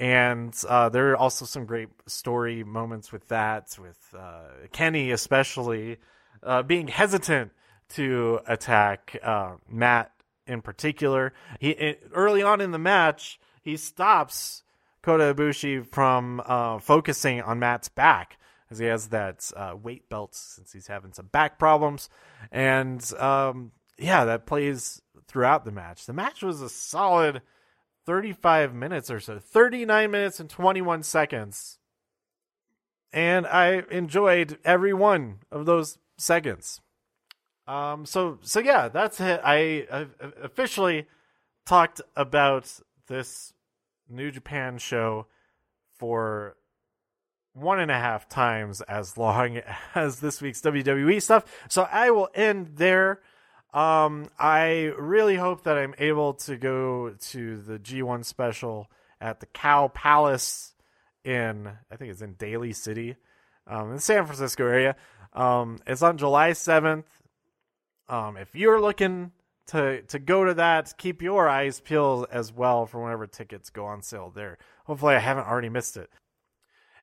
and 0.00 0.56
uh, 0.66 0.88
there 0.88 1.12
are 1.12 1.16
also 1.16 1.44
some 1.44 1.66
great 1.66 1.90
story 2.06 2.64
moments 2.64 3.12
with 3.12 3.28
that, 3.28 3.76
with 3.78 3.98
uh, 4.18 4.66
Kenny 4.72 5.10
especially 5.10 5.98
uh, 6.42 6.62
being 6.62 6.88
hesitant 6.88 7.52
to 7.90 8.40
attack 8.46 9.16
uh, 9.22 9.56
Matt 9.68 10.10
in 10.46 10.62
particular. 10.62 11.34
He 11.60 11.70
it, 11.70 12.08
early 12.14 12.42
on 12.42 12.62
in 12.62 12.70
the 12.70 12.78
match 12.78 13.38
he 13.62 13.76
stops 13.76 14.62
Kota 15.02 15.34
Ibushi 15.34 15.86
from 15.86 16.42
uh, 16.46 16.78
focusing 16.78 17.42
on 17.42 17.58
Matt's 17.58 17.90
back 17.90 18.38
as 18.70 18.78
he 18.78 18.86
has 18.86 19.08
that 19.08 19.50
uh, 19.54 19.74
weight 19.80 20.08
belt 20.08 20.34
since 20.34 20.72
he's 20.72 20.86
having 20.86 21.12
some 21.12 21.26
back 21.26 21.58
problems, 21.58 22.08
and 22.50 23.12
um, 23.18 23.72
yeah, 23.98 24.24
that 24.24 24.46
plays 24.46 25.02
throughout 25.26 25.66
the 25.66 25.72
match. 25.72 26.06
The 26.06 26.14
match 26.14 26.42
was 26.42 26.62
a 26.62 26.70
solid 26.70 27.42
35 28.06 28.74
minutes 28.74 29.10
or 29.10 29.20
so, 29.20 29.38
39 29.38 30.10
minutes 30.10 30.40
and 30.40 30.48
21 30.48 31.02
seconds. 31.02 31.78
And 33.12 33.46
I 33.46 33.82
enjoyed 33.90 34.58
every 34.64 34.94
one 34.94 35.38
of 35.50 35.66
those 35.66 35.98
seconds. 36.16 36.80
Um, 37.66 38.06
so, 38.06 38.38
so 38.42 38.60
yeah, 38.60 38.88
that's 38.88 39.20
it. 39.20 39.40
I, 39.44 39.86
I 39.92 40.06
officially 40.42 41.06
talked 41.66 42.00
about 42.16 42.72
this 43.06 43.52
New 44.08 44.30
Japan 44.30 44.78
show 44.78 45.26
for 45.98 46.56
one 47.52 47.80
and 47.80 47.90
a 47.90 47.98
half 47.98 48.28
times 48.28 48.80
as 48.82 49.16
long 49.16 49.60
as 49.94 50.20
this 50.20 50.40
week's 50.40 50.60
WWE 50.60 51.22
stuff. 51.22 51.44
So 51.68 51.86
I 51.90 52.10
will 52.10 52.28
end 52.34 52.72
there. 52.76 53.20
Um, 53.72 54.28
I 54.38 54.92
really 54.98 55.36
hope 55.36 55.64
that 55.64 55.78
I'm 55.78 55.94
able 55.98 56.34
to 56.34 56.56
go 56.56 57.10
to 57.10 57.56
the 57.56 57.78
G1 57.78 58.24
special 58.24 58.90
at 59.20 59.40
the 59.40 59.46
Cow 59.46 59.88
Palace 59.88 60.74
in, 61.24 61.68
I 61.90 61.96
think 61.96 62.10
it's 62.10 62.22
in 62.22 62.34
Daly 62.34 62.72
City, 62.72 63.16
um, 63.66 63.90
in 63.90 63.96
the 63.96 64.00
San 64.00 64.24
Francisco 64.24 64.66
area. 64.66 64.96
Um, 65.32 65.78
it's 65.86 66.02
on 66.02 66.18
July 66.18 66.50
7th. 66.50 67.04
Um, 68.08 68.36
if 68.36 68.54
you're 68.56 68.80
looking 68.80 69.30
to 69.66 70.02
to 70.02 70.18
go 70.18 70.44
to 70.44 70.54
that, 70.54 70.94
keep 70.98 71.22
your 71.22 71.48
eyes 71.48 71.78
peeled 71.78 72.26
as 72.32 72.52
well 72.52 72.86
for 72.86 73.02
whenever 73.02 73.28
tickets 73.28 73.70
go 73.70 73.86
on 73.86 74.02
sale 74.02 74.32
there. 74.34 74.58
Hopefully, 74.84 75.14
I 75.14 75.20
haven't 75.20 75.46
already 75.46 75.68
missed 75.68 75.96
it. 75.96 76.10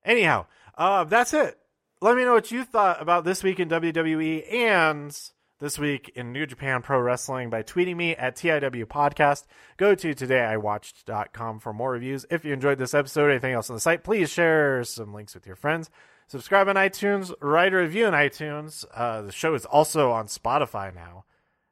Anyhow, 0.03 0.47
uh, 0.77 1.05
that's 1.05 1.33
it. 1.33 1.57
Let 2.01 2.17
me 2.17 2.25
know 2.25 2.33
what 2.33 2.51
you 2.51 2.65
thought 2.65 3.01
about 3.01 3.23
this 3.23 3.41
week 3.41 3.59
in 3.59 3.69
WWE 3.69 4.53
and 4.53 5.17
this 5.59 5.79
week 5.79 6.11
in 6.15 6.31
New 6.31 6.45
Japan 6.45 6.81
Pro 6.81 6.99
Wrestling 6.99 7.49
by 7.49 7.63
tweeting 7.63 7.95
me 7.95 8.15
at 8.15 8.35
TIW 8.35 8.85
Podcast. 8.85 9.45
Go 9.77 9.95
to 9.95 10.13
todayiwatched.com 10.13 11.59
for 11.59 11.73
more 11.73 11.91
reviews. 11.91 12.25
If 12.29 12.45
you 12.45 12.53
enjoyed 12.53 12.77
this 12.77 12.93
episode 12.93 13.29
anything 13.29 13.53
else 13.53 13.69
on 13.69 13.75
the 13.75 13.79
site, 13.79 14.03
please 14.03 14.29
share 14.29 14.83
some 14.83 15.13
links 15.13 15.33
with 15.33 15.47
your 15.47 15.55
friends. 15.55 15.89
Subscribe 16.27 16.67
on 16.67 16.75
iTunes, 16.75 17.33
write 17.41 17.73
a 17.73 17.77
review 17.77 18.05
on 18.05 18.13
iTunes. 18.13 18.85
Uh, 18.93 19.21
the 19.21 19.31
show 19.31 19.53
is 19.53 19.65
also 19.65 20.11
on 20.11 20.27
Spotify 20.27 20.93
now. 20.93 21.23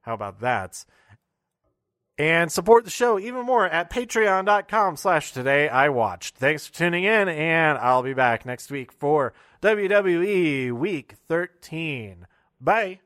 How 0.01 0.13
about 0.13 0.39
that? 0.39 0.85
And 2.17 2.49
support 2.49 2.85
the 2.85 2.91
show 2.91 3.19
even 3.19 3.45
more 3.45 3.67
at 3.67 3.89
patreon.com 3.89 4.95
slash 4.95 5.33
today 5.33 5.67
I 5.67 5.89
watched. 5.89 6.37
Thanks 6.37 6.65
for 6.65 6.73
tuning 6.73 7.03
in, 7.03 7.27
and 7.27 7.77
I'll 7.77 8.03
be 8.03 8.13
back 8.13 8.45
next 8.45 8.71
week 8.71 8.93
for 8.93 9.33
WWE 9.61 10.71
Week 10.71 11.15
13. 11.27 12.25
Bye. 12.61 13.01